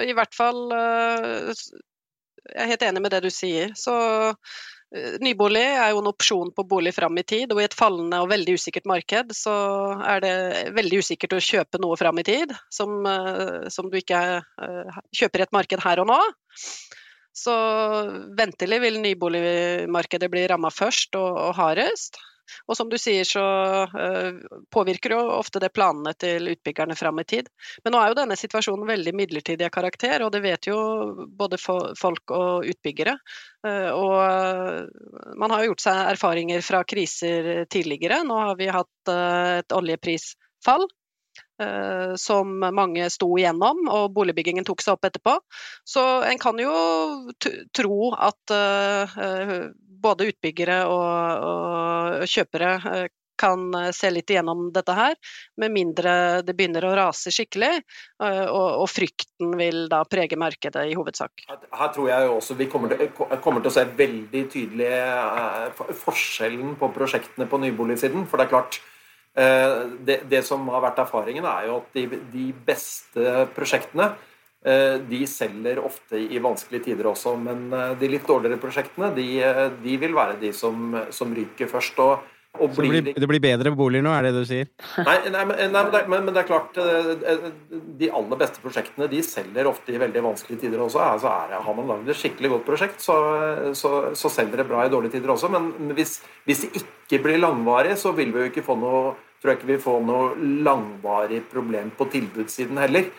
i 0.03 0.15
hvert 0.17 0.33
fall 0.35 0.65
uh, 0.73 1.51
Jeg 1.53 2.63
er 2.65 2.71
helt 2.73 2.85
enig 2.89 3.03
med 3.05 3.13
det 3.13 3.21
du 3.23 3.29
sier. 3.31 3.75
Så 3.77 3.93
uh, 4.33 5.13
nybolig 5.23 5.63
er 5.63 5.93
jo 5.93 6.01
en 6.01 6.09
opsjon 6.11 6.51
på 6.55 6.65
bolig 6.69 6.95
fram 6.97 7.15
i 7.21 7.25
tid, 7.29 7.53
og 7.53 7.61
i 7.61 7.67
et 7.67 7.77
fallende 7.77 8.23
og 8.25 8.31
veldig 8.33 8.57
usikkert 8.57 8.89
marked 8.89 9.31
så 9.37 9.53
er 10.01 10.25
det 10.25 10.35
veldig 10.75 11.03
usikkert 11.05 11.37
å 11.37 11.43
kjøpe 11.43 11.81
noe 11.81 11.97
fram 11.97 12.19
i 12.21 12.25
tid 12.27 12.53
som, 12.73 13.05
som 13.73 13.89
du 13.89 13.97
ikke 13.97 14.19
kjøper 15.15 15.41
i 15.41 15.47
et 15.47 15.55
marked 15.55 15.81
her 15.85 16.03
og 16.03 16.11
nå. 16.11 16.19
Så 17.33 17.53
ventelig 18.37 18.77
vil 18.83 19.01
nyboligmarkedet 19.01 20.29
bli 20.31 20.45
ramma 20.51 20.69
først 20.73 21.17
og, 21.17 21.31
og 21.47 21.57
hardest. 21.57 22.21
Og 22.67 22.77
som 22.77 22.89
du 22.91 22.97
sier, 22.99 23.25
så 23.27 23.43
uh, 23.89 24.59
påvirker 24.73 25.15
jo 25.15 25.21
ofte 25.37 25.61
det 25.63 25.71
planene 25.75 26.13
til 26.19 26.51
utbyggerne 26.53 26.95
fram 26.99 27.21
i 27.21 27.25
tid. 27.27 27.49
Men 27.83 27.95
nå 27.95 28.01
er 28.01 28.11
jo 28.11 28.19
denne 28.19 28.37
situasjonen 28.39 28.87
veldig 28.89 29.13
midlertidig 29.17 29.67
av 29.67 29.73
karakter, 29.75 30.25
og 30.25 30.33
det 30.35 30.43
vet 30.45 30.69
jo 30.69 30.77
både 31.39 31.59
folk 31.59 32.35
og 32.35 32.67
utbyggere. 32.69 33.15
Uh, 33.65 33.89
og 33.95 34.17
uh, 34.19 35.31
man 35.39 35.55
har 35.55 35.63
jo 35.63 35.71
gjort 35.73 35.85
seg 35.87 36.01
erfaringer 36.13 36.65
fra 36.65 36.83
kriser 36.87 37.63
tidligere. 37.71 38.21
Nå 38.27 38.41
har 38.49 38.59
vi 38.59 38.71
hatt 38.71 39.13
et 39.13 39.75
oljeprisfall. 39.75 40.87
Eh, 41.61 42.15
som 42.15 42.49
mange 42.73 43.05
sto 43.13 43.27
igjennom, 43.37 43.85
og 43.93 44.11
boligbyggingen 44.15 44.65
tok 44.65 44.81
seg 44.81 44.97
opp 44.97 45.05
etterpå. 45.05 45.37
Så 45.85 46.01
en 46.25 46.39
kan 46.41 46.57
jo 46.57 46.73
tro 47.75 48.13
at 48.17 48.53
uh, 48.53 49.67
både 50.03 50.31
utbyggere 50.31 50.83
og, 50.89 51.43
og 51.49 52.25
kjøpere 52.29 53.09
kan 53.43 53.73
se 53.91 54.09
litt 54.13 54.29
igjennom 54.29 54.67
dette 54.71 54.93
her, 54.95 55.15
med 55.59 55.73
mindre 55.73 56.11
det 56.45 56.53
begynner 56.55 56.85
å 56.85 56.93
rase 56.95 57.31
skikkelig, 57.33 57.81
og, 58.21 58.67
og 58.77 58.85
frykten 58.87 59.55
vil 59.59 59.87
da 59.91 60.03
prege 60.07 60.37
markedet 60.39 60.85
i 60.87 60.93
hovedsak. 60.95 61.43
Her 61.49 61.91
tror 61.95 62.11
jeg 62.11 62.29
også 62.29 62.55
vi 62.61 62.69
kommer 62.71 62.93
til, 62.93 63.09
kommer 63.43 63.65
til 63.65 63.73
å 63.73 63.75
se 63.75 63.87
veldig 63.99 64.45
tydelig 64.53 64.93
forskjellen 66.05 66.77
på 66.79 66.91
prosjektene 66.95 67.49
på 67.49 67.59
nyboligsiden. 67.65 68.29
For 68.29 68.39
det 68.39 68.47
er 68.47 68.53
klart, 68.53 68.79
Eh, 68.79 68.92
det, 69.33 70.19
det, 70.29 70.43
som 70.45 70.67
har 70.69 70.83
vært 70.83 70.99
erfaringen, 71.01 71.45
er 71.49 71.69
jo 71.69 71.79
at 71.79 71.95
de, 71.97 72.19
de 72.33 72.49
beste 72.67 73.47
prosjektene 73.55 74.11
eh, 74.65 74.99
de 75.09 75.23
selger 75.29 75.81
ofte 75.81 76.19
i 76.21 76.41
vanskelige 76.43 76.91
tider 76.91 77.09
også, 77.09 77.33
men 77.41 77.65
eh, 77.73 77.95
de 77.97 78.11
litt 78.11 78.29
dårligere 78.29 78.61
prosjektene 78.61 79.09
de, 79.17 79.27
de 79.81 79.97
vil 80.01 80.13
være 80.13 80.37
de 80.43 80.53
som, 80.53 80.93
som 81.09 81.33
ryker 81.33 81.71
først. 81.71 81.99
og 82.05 82.32
så 82.53 82.67
det 82.69 82.89
blir, 82.89 83.07
det 83.17 83.27
blir, 83.27 83.41
bedre 83.41 83.71
boliger 83.73 84.05
nå, 84.05 84.11
er 84.13 84.27
det 84.27 84.31
det 84.35 84.43
du 84.43 84.49
sier? 84.49 84.67
Nei, 85.01 85.15
nei, 85.33 85.41
nei 85.41 85.45
men, 85.49 85.89
det, 85.93 86.01
men, 86.11 86.29
det, 86.29 86.43
er 86.43 86.49
klart 86.51 86.77
De 87.97 88.09
aller 88.13 88.41
beste 88.43 88.61
prosjektene 88.61 89.09
de 89.09 89.23
selger 89.25 89.69
ofte 89.71 89.95
i 89.95 90.01
veldig 90.01 90.21
vanskelige 90.27 90.61
tider 90.67 90.83
også. 90.85 91.01
Altså 91.01 91.31
er, 91.33 91.57
har 91.65 91.77
man 91.79 91.89
lagd 91.89 92.13
et 92.13 92.19
skikkelig 92.19 92.53
godt 92.53 92.67
prosjekt, 92.69 93.01
så, 93.01 93.17
så, 93.77 93.93
så, 94.13 94.31
selger 94.31 94.61
det 94.61 94.69
bra 94.69 94.85
i 94.85 94.93
dårlige 94.93 95.17
tider 95.17 95.33
også. 95.33 95.49
Men 95.53 95.95
hvis, 95.97 96.19
hvis 96.45 96.65
det 96.65 96.83
ikke 96.83 97.23
blir 97.25 97.41
langvarig, 97.41 97.97
så 97.97 98.13
vil 98.13 98.33
vi 98.35 98.45
jo 98.45 98.53
ikke 98.53 98.65
få 98.65 98.77
noe 98.79 99.13
tror 99.43 99.51
jeg 99.51 99.59
ikke 99.59 99.71
vi 99.73 99.83
får 99.83 100.03
noe 100.07 100.27
langvarig 100.63 101.41
problem 101.51 101.89
på 101.97 102.07
tilbudssiden 102.13 102.77
heller. 102.79 103.09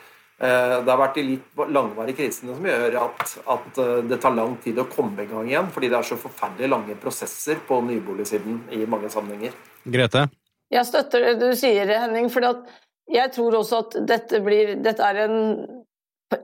Eh, 0.44 0.84
det 0.84 0.90
har 0.90 0.98
vært 1.00 1.16
de 1.16 1.22
litt 1.24 1.60
langvarige 1.72 2.18
krisene 2.18 2.56
som 2.56 2.66
gjør 2.68 2.96
at, 3.00 3.22
at, 3.54 3.78
eh, 3.80 4.00
det 4.10 4.18
tar 4.20 4.34
lang 4.36 4.58
tid 4.64 4.80
å 4.82 4.88
komme 4.92 5.24
i 5.24 5.30
gang 5.30 5.46
igjen, 5.48 5.70
fordi 5.72 5.88
det 5.88 5.96
er 5.96 6.08
så 6.10 6.18
forferdelig 6.20 6.68
lange 6.68 6.96
prosesser 7.00 7.62
på 7.64 7.78
nyboligsiden 7.86 8.58
i 8.76 8.82
mange 8.90 9.08
sammenhenger. 9.12 9.54
Grete? 9.94 10.26
Jeg 10.74 10.88
støtter 10.90 11.30
det 11.30 11.38
du 11.40 11.56
sier, 11.56 11.88
Henning. 11.88 12.28
for 12.32 12.44
jeg 13.14 13.32
tror 13.32 13.56
også 13.60 13.80
at 13.86 13.96
dette 14.08 14.40
blir 14.44 14.76
dette 14.82 15.06
er 15.06 15.24
en 15.24 15.40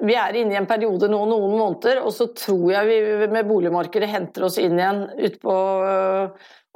vi 0.06 0.14
er 0.14 0.36
inne 0.38 0.54
i 0.54 0.58
en 0.58 0.68
periode 0.70 1.08
nå 1.10 1.18
noen 1.26 1.56
måneder, 1.58 1.98
og 2.04 2.12
så 2.14 2.28
tror 2.36 2.68
jeg 2.70 2.86
vi 2.86 3.28
med 3.32 3.48
boligmarkedet 3.48 4.08
henter 4.08 4.44
oss 4.46 4.58
inn 4.60 4.78
igjen 4.78 5.00
utpå 5.16 5.54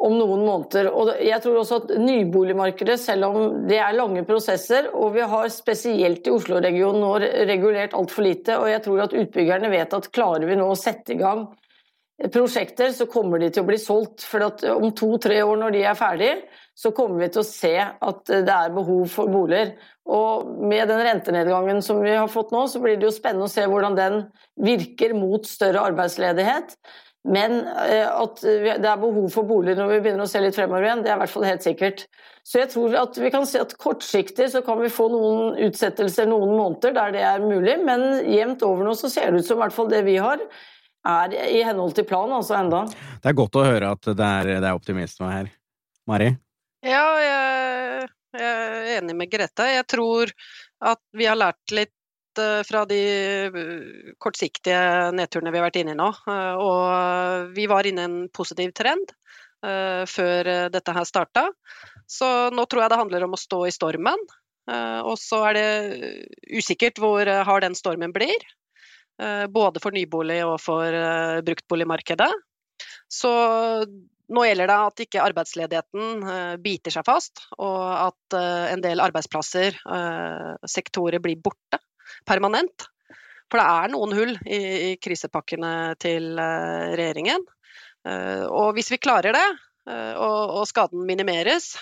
om 0.04 0.14
noen 0.18 0.42
måneder. 0.44 0.88
Og 0.90 1.10
jeg 1.22 1.40
tror 1.44 1.60
også 1.60 1.80
at 1.82 1.92
nyboligmarkedet, 2.02 2.96
selv 3.00 3.28
om 3.28 3.66
det 3.68 3.78
er 3.80 3.96
lange 3.96 4.24
prosesser, 4.26 4.90
og 4.92 5.14
vi 5.14 5.26
har 5.34 5.50
spesielt 5.54 6.26
i 6.26 6.34
Oslo-regionen 6.34 7.04
nå 7.04 7.12
regulert 7.50 7.94
altfor 7.96 8.26
lite, 8.26 8.58
og 8.58 8.70
jeg 8.72 8.82
tror 8.84 9.04
at 9.06 9.18
utbyggerne 9.20 9.70
vet 9.72 9.98
at 9.98 10.10
klarer 10.14 10.48
vi 10.50 10.58
nå 10.58 10.66
å 10.70 10.78
sette 10.78 11.14
i 11.14 11.20
gang 11.20 11.46
prosjekter, 12.32 12.92
så 12.94 13.06
kommer 13.10 13.42
de 13.42 13.50
til 13.50 13.64
å 13.64 13.68
bli 13.68 13.78
solgt. 13.80 14.24
For 14.28 14.44
om 14.70 14.90
to-tre 14.96 15.40
år 15.42 15.58
når 15.60 15.74
de 15.74 15.82
er 15.88 15.98
ferdige, 15.98 16.36
så 16.74 16.92
kommer 16.94 17.22
vi 17.22 17.30
til 17.34 17.42
å 17.42 17.46
se 17.46 17.74
at 17.82 18.22
det 18.30 18.54
er 18.54 18.74
behov 18.74 19.06
for 19.10 19.30
boliger. 19.30 19.74
Og 20.10 20.48
med 20.68 20.88
den 20.90 21.02
rentenedgangen 21.06 21.82
som 21.82 22.02
vi 22.04 22.14
har 22.14 22.30
fått 22.30 22.52
nå, 22.54 22.66
så 22.70 22.82
blir 22.82 22.98
det 22.98 23.08
jo 23.08 23.14
spennende 23.14 23.48
å 23.48 23.52
se 23.52 23.66
hvordan 23.66 23.98
den 23.98 24.20
virker 24.60 25.14
mot 25.16 25.46
større 25.48 25.84
arbeidsledighet. 25.90 26.76
Men 27.24 27.62
eh, 27.64 28.04
at 28.04 28.42
det 28.44 28.74
er 28.76 29.00
behov 29.00 29.30
for 29.32 29.48
boliger 29.48 29.78
når 29.80 29.94
vi 29.94 30.00
begynner 30.04 30.26
å 30.26 30.28
se 30.28 30.42
litt 30.44 30.56
fremover 30.56 30.84
igjen, 30.84 31.04
det 31.04 31.12
er 31.12 31.16
i 31.16 31.22
hvert 31.22 31.32
fall 31.32 31.46
helt 31.48 31.64
sikkert. 31.64 32.04
Så 32.44 32.60
jeg 32.60 32.68
tror 32.74 32.96
at 33.00 33.16
vi 33.16 33.30
kan 33.32 33.46
si 33.48 33.56
at 33.56 33.72
kortsiktig 33.80 34.50
så 34.52 34.60
kan 34.66 34.76
vi 34.82 34.92
få 34.92 35.08
noen 35.12 35.56
utsettelser 35.64 36.28
noen 36.28 36.52
måneder 36.52 36.92
der 36.98 37.16
det 37.16 37.24
er 37.24 37.44
mulig, 37.44 37.78
men 37.86 38.04
jevnt 38.28 38.64
over 38.68 38.84
nå 38.84 38.92
så 39.00 39.08
ser 39.12 39.32
det 39.32 39.40
ut 39.40 39.48
som 39.48 39.56
i 39.56 39.64
hvert 39.64 39.76
fall 39.76 39.88
det 39.88 40.02
vi 40.04 40.18
har, 40.20 40.42
er 41.04 41.36
i 41.48 41.64
henhold 41.64 41.96
til 41.96 42.06
planen, 42.08 42.36
altså 42.36 42.58
enda. 42.58 42.84
Det 43.20 43.32
er 43.32 43.40
godt 43.40 43.56
å 43.60 43.64
høre 43.64 43.92
at 43.96 44.12
det 44.12 44.28
er, 44.28 44.52
det 44.60 44.68
er 44.68 44.76
optimisme 44.76 45.32
her. 45.32 45.48
Mari? 46.08 46.30
Ja, 46.84 47.04
jeg, 47.24 48.08
jeg 48.36 48.52
er 48.52 48.88
enig 48.98 49.16
med 49.16 49.32
Greta. 49.32 49.68
Jeg 49.72 49.88
tror 49.88 50.32
at 50.84 51.00
vi 51.16 51.28
har 51.28 51.40
lært 51.40 51.72
litt 51.72 51.94
fra 52.66 52.84
de 52.88 53.00
eh, 53.46 54.14
kortsiktige 54.18 55.10
nedturene 55.14 55.52
vi 55.52 55.60
har 55.60 55.66
vært 55.68 55.80
inne 55.80 55.94
i 55.94 55.98
nå. 55.98 56.08
Eh, 56.30 56.62
og 56.62 57.52
vi 57.56 57.66
var 57.70 57.86
inne 57.88 58.04
i 58.04 58.10
en 58.10 58.18
positiv 58.34 58.74
trend 58.76 59.14
før 59.64 60.44
dette 60.68 60.92
her 60.92 61.06
starta. 61.08 61.46
Så 62.04 62.26
nå 62.52 62.66
tror 62.68 62.82
jeg 62.82 62.90
det 62.92 62.98
handler 63.00 63.22
om 63.24 63.32
å 63.32 63.38
stå 63.40 63.62
i 63.64 63.70
stormen. 63.72 64.20
Og 65.08 65.14
så 65.16 65.38
er 65.48 65.56
det 65.56 66.18
usikkert 66.52 67.00
hvor 67.00 67.24
hard 67.48 67.64
den 67.64 67.76
stormen 67.78 68.12
blir. 68.12 68.44
Både 69.48 69.80
for 69.80 69.96
nybolig 69.96 70.42
og 70.44 70.58
for 70.60 70.98
bruktboligmarkedet. 71.48 72.28
Så 73.08 73.32
nå 73.88 74.44
gjelder 74.44 74.68
det 74.68 74.78
at 74.90 75.02
ikke 75.06 75.24
arbeidsledigheten 75.30 76.60
biter 76.60 76.98
seg 76.98 77.08
fast, 77.08 77.46
og 77.56 77.80
at 77.88 78.36
en 78.68 78.84
del 78.84 79.00
arbeidsplasser, 79.00 79.80
sektorer, 80.76 81.24
blir 81.24 81.40
borte 81.40 81.80
permanent. 82.26 82.88
For 83.50 83.60
det 83.60 83.66
er 83.68 83.92
noen 83.92 84.14
hull 84.16 84.32
i, 84.46 84.60
i 84.88 84.90
krisepakkene 85.02 85.94
til 86.00 86.32
regjeringen. 86.38 87.44
Og 88.04 88.72
hvis 88.76 88.88
vi 88.92 88.98
klarer 89.00 89.36
det, 89.36 89.44
Eh, 89.84 90.14
og, 90.16 90.54
og, 90.56 90.64
skaden 90.68 91.04
minimeres, 91.04 91.74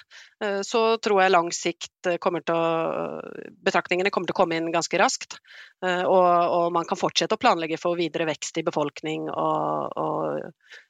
eh, 0.42 0.60
så 0.66 0.96
tror 1.02 1.22
jeg 1.22 1.32
lang 1.32 1.50
sikt 1.54 2.08
kommer 2.22 2.42
til 2.42 2.58
å 2.58 3.20
Betraktningene 3.62 4.10
kommer 4.10 4.26
til 4.26 4.34
å 4.34 4.40
komme 4.40 4.58
inn 4.58 4.72
ganske 4.74 4.98
raskt. 4.98 5.38
Eh, 5.84 6.02
og, 6.02 6.26
og 6.26 6.72
man 6.74 6.88
kan 6.88 6.98
fortsette 6.98 7.38
å 7.38 7.42
planlegge 7.42 7.78
for 7.78 7.98
videre 7.98 8.26
vekst 8.26 8.58
i 8.58 8.66
befolkning 8.66 9.28
og, 9.30 9.98
og 9.98 10.80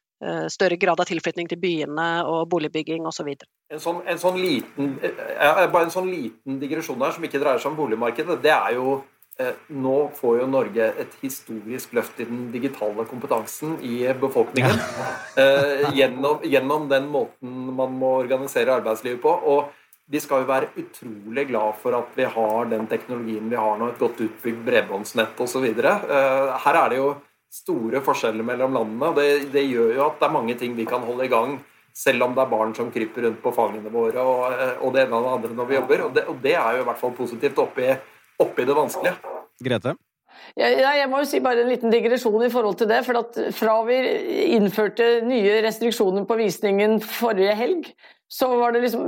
større 0.54 0.76
grad 0.78 1.00
av 1.02 1.08
tilflytning 1.08 1.48
til 1.50 1.58
byene 1.58 2.04
og 2.30 2.44
boligbygging 2.52 3.08
osv. 3.10 3.26
En, 3.34 3.80
sånn, 3.82 3.96
en, 4.06 4.20
sånn 4.22 4.36
en 4.38 5.90
sånn 5.90 6.06
liten 6.12 6.60
digresjon 6.60 7.02
her 7.02 7.16
som 7.16 7.26
ikke 7.26 7.40
dreier 7.42 7.58
seg 7.58 7.72
om 7.72 7.80
boligmarkedet, 7.80 8.36
det 8.44 8.52
er 8.54 8.76
jo 8.76 9.00
Eh, 9.02 9.11
nå 9.72 10.10
får 10.14 10.38
jo 10.42 10.46
Norge 10.50 10.88
et 11.00 11.14
historisk 11.22 11.94
løft 11.96 12.20
i 12.20 12.26
den 12.28 12.50
digitale 12.52 13.06
kompetansen 13.08 13.78
i 13.82 14.04
befolkningen. 14.20 14.78
Eh, 15.32 15.94
gjennom, 15.96 16.42
gjennom, 16.44 16.88
den 16.88 17.06
måten 17.08 17.70
man 17.72 17.94
må 17.96 18.10
organisere 18.20 18.74
arbeidslivet 18.76 19.22
på. 19.22 19.32
Og 19.32 19.70
vi 20.12 20.20
skal 20.20 20.42
jo 20.42 20.50
være 20.50 20.68
utrolig 20.76 21.46
glad 21.48 21.78
for 21.80 21.96
at 21.96 22.12
vi 22.18 22.26
har 22.28 22.68
den 22.68 22.84
teknologien 22.90 23.48
vi 23.48 23.56
har 23.56 23.78
nå, 23.80 23.88
et 23.88 24.02
godt 24.02 24.20
utbygd 24.20 24.60
bredbåndsnett 24.66 25.40
osv. 25.40 25.64
Eh, 25.64 26.52
her 26.66 26.80
er 26.82 26.92
det 26.92 27.00
jo 27.00 27.14
store 27.52 28.04
forskjeller 28.04 28.44
mellom 28.44 28.76
landene. 28.76 29.12
Det, 29.16 29.28
det 29.56 29.64
gjør 29.64 29.96
jo 29.96 30.06
at 30.10 30.20
det 30.20 30.28
er 30.28 30.36
mange 30.36 30.58
ting 30.60 30.76
vi 30.76 30.88
kan 30.88 31.04
holde 31.08 31.24
i 31.24 31.32
gang 31.32 31.56
selv 31.96 32.24
om 32.24 32.36
det 32.36 32.40
er 32.44 32.52
barn 32.52 32.70
som 32.76 32.88
kryper 32.92 33.26
rundt 33.26 33.42
på 33.44 33.52
fangene 33.52 33.90
våre 33.92 34.22
og, 34.24 34.44
og 34.80 34.94
det 34.94 35.02
ene 35.02 35.18
og 35.18 35.26
det 35.26 35.32
andre 35.36 35.56
når 35.56 35.68
vi 35.68 35.76
jobber. 35.76 36.04
Og 36.06 36.14
det, 36.16 36.24
og 36.28 36.38
det 36.44 36.54
er 36.56 36.76
jo 36.76 36.84
i 36.84 36.86
hvert 36.88 37.00
fall 37.00 37.16
positivt 37.16 37.60
oppi 37.60 37.88
oppi 38.42 38.66
det 38.68 38.76
vanskelige. 38.76 39.18
Grete? 39.62 39.94
Jeg, 40.58 40.80
jeg, 40.82 41.08
må 41.08 41.22
jo 41.22 41.28
si 41.28 41.40
bare 41.44 41.62
en 41.62 41.70
liten 41.70 41.92
digresjon 41.92 42.42
i 42.44 42.50
forhold 42.52 42.80
til 42.80 42.90
det. 42.90 43.02
for 43.06 43.20
at 43.20 43.38
Fra 43.56 43.76
vi 43.86 43.98
innførte 44.56 45.20
nye 45.26 45.60
restriksjoner 45.64 46.26
på 46.28 46.38
visningen 46.40 46.98
forrige 47.00 47.54
helg, 47.56 47.92
så 48.32 48.48
var 48.58 48.74
det 48.74 48.82
liksom 48.86 49.06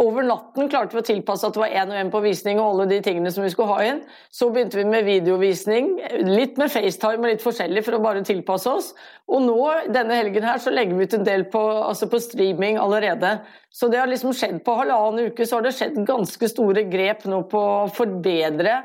Over 0.00 0.24
natten 0.26 0.70
klarte 0.72 0.96
vi 0.96 1.02
å 1.02 1.06
tilpasse 1.06 1.46
at 1.46 1.54
det 1.56 1.60
var 1.62 1.74
én 1.74 1.92
og 1.92 1.98
én 2.00 2.10
på 2.12 2.22
visning 2.24 2.60
og 2.60 2.68
alle 2.68 2.86
de 2.90 2.98
tingene 3.04 3.30
som 3.32 3.44
vi 3.44 3.50
skulle 3.52 3.74
ha 3.74 3.86
inn. 3.86 4.00
Så 4.34 4.48
begynte 4.52 4.80
vi 4.80 4.86
med 4.88 5.06
videovisning, 5.06 5.92
litt 6.26 6.60
med 6.60 6.72
FaceTime 6.72 7.22
og 7.22 7.30
litt 7.30 7.44
forskjellig 7.44 7.84
for 7.86 7.98
å 7.98 8.02
bare 8.04 8.24
tilpasse 8.26 8.72
oss. 8.72 8.92
Og 9.30 9.42
nå, 9.46 9.58
denne 9.94 10.18
helgen 10.18 10.46
her, 10.46 10.62
så 10.62 10.72
legger 10.74 10.98
vi 10.98 11.08
ut 11.08 11.18
en 11.18 11.26
del 11.26 11.46
på, 11.52 11.62
altså 11.86 12.10
på 12.10 12.22
streaming 12.22 12.80
allerede. 12.82 13.36
Så 13.70 13.90
det 13.92 14.00
har 14.00 14.10
liksom 14.10 14.34
skjedd 14.36 14.62
på 14.66 14.78
halvannen 14.78 15.30
uke, 15.30 15.46
så 15.46 15.58
har 15.58 15.66
det 15.66 15.76
skjedd 15.76 16.00
ganske 16.08 16.50
store 16.50 16.86
grep 16.90 17.26
nå 17.30 17.42
på 17.50 17.60
å 17.60 17.92
forbedre 17.92 18.80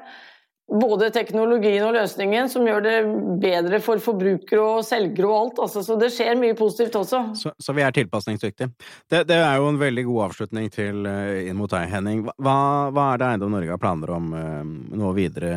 både 0.71 1.09
teknologien 1.11 1.83
og 1.83 1.95
løsningen 1.97 2.49
som 2.49 2.65
gjør 2.67 2.83
det 2.85 2.95
bedre 3.43 3.81
for 3.83 4.01
forbrukere 4.03 4.61
og 4.61 4.85
selgere 4.87 5.27
og 5.27 5.37
alt. 5.37 5.61
Altså, 5.65 5.83
så 5.83 5.97
det 5.99 6.11
skjer 6.15 6.39
mye 6.39 6.55
positivt 6.57 6.95
også. 7.01 7.21
Så, 7.37 7.53
så 7.59 7.75
vi 7.75 7.83
er 7.83 7.95
tilpasningsdyktige. 7.95 8.71
Det, 9.11 9.25
det, 9.27 9.39
er 9.41 9.59
jo 9.59 9.67
en 9.71 9.81
veldig 9.81 10.05
god 10.07 10.23
avslutning 10.29 10.69
til 10.71 11.07
uh, 11.07 11.41
inn 11.43 11.59
mot 11.59 11.71
deg, 11.71 11.89
Henning. 11.91 12.23
Hva, 12.37 12.57
hva, 12.93 13.07
er 13.11 13.21
det 13.21 13.31
Eiendom 13.31 13.55
Norge 13.57 13.73
har 13.75 13.81
planer 13.81 14.13
om 14.15 14.33
uh, 14.35 14.61
nå 15.01 15.13
videre? 15.17 15.55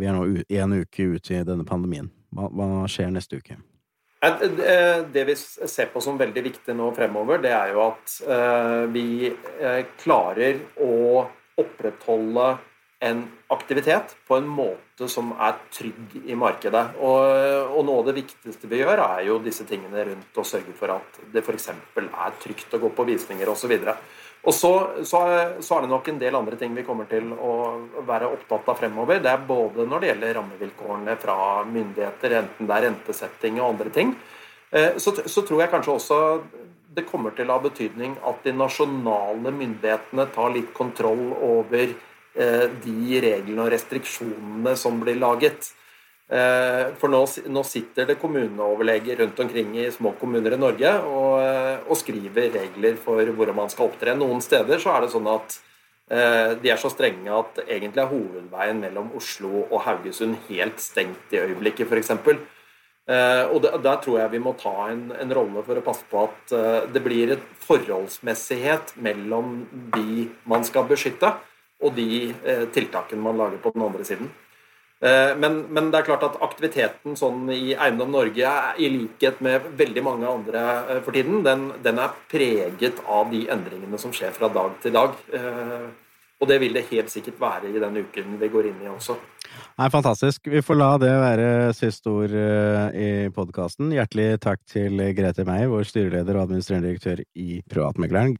Vi 0.00 0.08
er 0.08 0.16
nå 0.18 0.24
en 0.64 0.78
uke 0.80 1.10
ute 1.16 1.36
i 1.36 1.44
denne 1.46 1.66
pandemien. 1.68 2.10
Hva, 2.34 2.50
hva 2.50 2.86
skjer 2.90 3.12
neste 3.14 3.38
uke? 3.38 3.58
Det 4.20 5.22
vi 5.24 5.34
ser 5.38 5.88
på 5.94 6.02
som 6.04 6.18
veldig 6.20 6.42
viktig 6.44 6.74
nå 6.76 6.90
fremover, 6.92 7.38
det 7.40 7.54
er 7.56 7.70
jo 7.72 7.86
at 7.86 8.16
uh, 8.26 8.82
vi 8.92 9.30
klarer 10.02 10.58
å 10.82 11.22
opprettholde 11.60 12.50
en 13.00 13.22
aktivitet 13.48 14.12
på 14.28 14.36
en 14.36 14.48
måte 14.48 15.08
som 15.08 15.32
er 15.40 15.56
trygg 15.72 16.18
i 16.20 16.36
markedet. 16.36 16.82
Og, 17.00 17.20
og, 17.72 17.80
noe 17.88 18.02
av 18.02 18.10
det 18.10 18.18
viktigste 18.18 18.68
vi 18.68 18.82
gjør, 18.82 19.00
er 19.06 19.22
jo 19.30 19.38
disse 19.40 19.64
tingene 19.68 20.04
rundt 20.10 20.40
å 20.40 20.44
sørge 20.44 20.74
for 20.76 20.92
at 20.92 21.20
det 21.32 21.40
f.eks. 21.40 21.70
er 21.72 22.34
trygt 22.42 22.76
å 22.76 22.82
gå 22.82 22.90
på 22.92 23.06
visninger 23.08 23.48
osv. 23.48 23.72
Og 24.40 24.56
så, 24.56 24.72
så, 25.04 25.20
så 25.60 25.76
er 25.76 25.84
det 25.84 25.92
nok 25.92 26.10
en 26.12 26.20
del 26.20 26.36
andre 26.36 26.56
ting 26.60 26.76
vi 26.76 26.84
kommer 26.84 27.08
til 27.08 27.32
å 27.32 27.54
være 28.08 28.28
opptatt 28.36 28.68
av 28.72 28.78
fremover. 28.80 29.20
Det 29.24 29.32
er 29.32 29.48
både 29.48 29.88
når 29.88 30.04
det 30.04 30.12
gjelder 30.12 30.36
rammevilkårene 30.38 31.16
fra 31.20 31.38
myndigheter, 31.68 32.36
enten 32.42 32.68
det 32.68 32.76
er 32.76 32.86
rentesetting 32.88 33.60
og 33.60 33.74
andre 33.74 33.94
ting. 33.96 34.12
Eh, 34.70 35.00
så, 35.00 35.16
så 35.24 35.44
tror 35.44 35.64
jeg 35.64 35.72
kanskje 35.72 35.96
også 35.96 36.20
det 36.90 37.06
kommer 37.06 37.32
til 37.36 37.48
å 37.48 37.56
ha 37.56 37.62
betydning 37.62 38.16
at 38.26 38.44
de 38.44 38.52
nasjonale 38.56 39.52
myndighetene 39.54 40.26
tar 40.34 40.52
litt 40.52 40.72
kontroll 40.76 41.30
over 41.36 41.92
de 42.34 43.20
reglene 43.24 43.64
og 43.64 43.72
restriksjonene 43.72 44.76
som 44.78 45.00
blir 45.02 45.16
laget. 45.18 45.72
Eh, 46.30 46.92
for 47.00 47.10
nå, 47.10 47.24
nå 47.50 47.62
sitter 47.66 48.06
det 48.06 48.20
kommuneoverleger 48.22 49.18
rundt 49.18 49.40
omkring 49.42 49.72
i 49.82 49.88
små 49.90 50.12
kommuner 50.20 50.54
i 50.54 50.58
Norge 50.62 50.92
og, 51.02 51.32
eh, 51.42 51.80
og, 51.88 51.96
skriver 51.98 52.52
regler 52.54 53.00
for 53.02 53.32
hvordan 53.34 53.56
man 53.58 53.72
skal 53.72 53.88
opptre. 53.88 54.14
Noen 54.14 54.38
steder 54.44 54.78
så 54.78 54.94
er 54.94 55.04
det 55.04 55.10
sånn 55.16 55.26
at 55.30 55.58
de 56.10 56.66
er 56.66 56.78
så 56.82 56.88
strenge 56.90 57.30
at 57.30 57.60
egentlig 57.68 58.00
er 58.02 58.08
hovedveien 58.10 58.80
mellom 58.82 59.12
Oslo 59.14 59.60
og 59.60 59.76
Haugesund 59.84 60.40
helt 60.48 60.80
stengt 60.82 61.30
i 61.30 61.38
øyeblikket, 61.38 61.86
f.eks. 61.86 62.10
Og 63.54 63.58
Der 63.62 64.00
tror 64.02 64.16
jeg 64.18 64.32
vi 64.32 64.40
må 64.42 64.56
ta 64.58 64.88
en, 64.88 65.04
en 65.14 65.34
rolle 65.38 65.62
for 65.62 65.78
å 65.78 65.84
passe 65.86 66.02
på 66.10 66.24
at 66.24 66.56
det 66.90 67.04
blir 67.04 67.36
et 67.36 67.44
forholdsmessighet 67.62 68.96
mellom 68.98 69.68
de 69.94 70.26
man 70.50 70.66
skal 70.66 70.90
beskytte 70.90 71.30
og 71.80 71.96
de 71.96 72.30
eh, 72.30 72.64
tiltakene 72.74 73.24
man 73.24 73.40
lager 73.40 73.60
på 73.62 73.72
den 73.74 73.84
andre 73.86 74.06
siden. 74.06 74.30
Eh, 75.00 75.32
men, 75.40 75.62
men, 75.72 75.88
det 75.88 76.02
er 76.02 76.08
klart 76.10 76.26
at 76.26 76.36
aktiviteten 76.44 77.16
sånn 77.16 77.48
i 77.54 77.72
Eiendom 77.72 78.12
Norge, 78.12 78.52
i 78.76 78.90
likhet 78.92 79.40
med 79.44 79.70
veldig 79.80 80.04
mange 80.04 80.28
andre 80.28 80.66
eh, 80.82 81.00
for 81.06 81.16
tiden, 81.16 81.40
den, 81.46 81.70
den, 81.84 82.02
er 82.02 82.18
preget 82.28 83.00
av 83.08 83.32
de 83.32 83.46
endringene 83.52 84.00
som 84.00 84.12
skjer 84.12 84.36
fra 84.36 84.52
dag 84.52 84.76
til 84.84 84.96
dag. 84.96 85.16
Og 86.40 86.48
det 86.48 86.56
vil 86.62 86.72
det 86.72 86.86
helt 86.88 87.10
sikkert 87.12 87.36
være 87.40 87.68
i 87.68 87.80
den 87.80 87.98
uken 88.00 88.38
vi 88.40 88.48
går 88.48 88.70
inn 88.70 88.84
i 88.84 88.88
også. 88.88 89.18
Nei, 89.76 89.88
Fantastisk. 89.92 90.46
Vi 90.48 90.62
får 90.64 90.78
la 90.78 90.94
det 91.00 91.10
være 91.20 91.48
siste 91.76 92.08
ord 92.08 92.32
i 92.32 93.28
podkasten. 93.36 93.90
Hjertelig 93.92 94.38
takk 94.40 94.62
til 94.72 95.02
Grete 95.18 95.44
Meyer, 95.44 95.68
vår 95.68 95.84
styreleder 95.90 96.38
og 96.38 96.46
administrerende 96.46 96.88
direktør 96.88 97.20
i 97.36 97.60
Privatmegleren. 97.68 98.38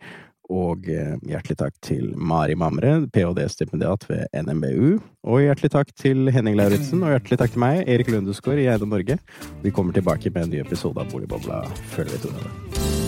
Og 0.50 0.88
eh, 0.90 1.14
hjertelig 1.30 1.58
takk 1.60 1.76
til 1.84 2.10
Mari 2.18 2.56
Mamre, 2.58 2.96
ph.d.-stipendiat 3.14 4.06
ved 4.10 4.26
NMBU. 4.34 4.96
Og 5.30 5.44
hjertelig 5.44 5.72
takk 5.76 5.92
til 5.94 6.32
Henning 6.34 6.58
Lauritzen, 6.58 7.04
og 7.04 7.14
hjertelig 7.14 7.40
takk 7.42 7.54
til 7.54 7.64
meg, 7.66 7.84
Erik 7.86 8.10
Lundesgaard 8.10 8.62
i 8.62 8.66
Eide 8.72 8.88
Norge. 8.88 9.20
Vi 9.62 9.74
kommer 9.74 9.94
tilbake 9.96 10.32
med 10.34 10.48
en 10.48 10.56
ny 10.56 10.64
episode 10.64 10.98
av 10.98 11.12
Boligbobla 11.12 11.62
før 11.94 12.10
vi 12.10 12.24
tror 12.24 12.40
det. 12.40 12.99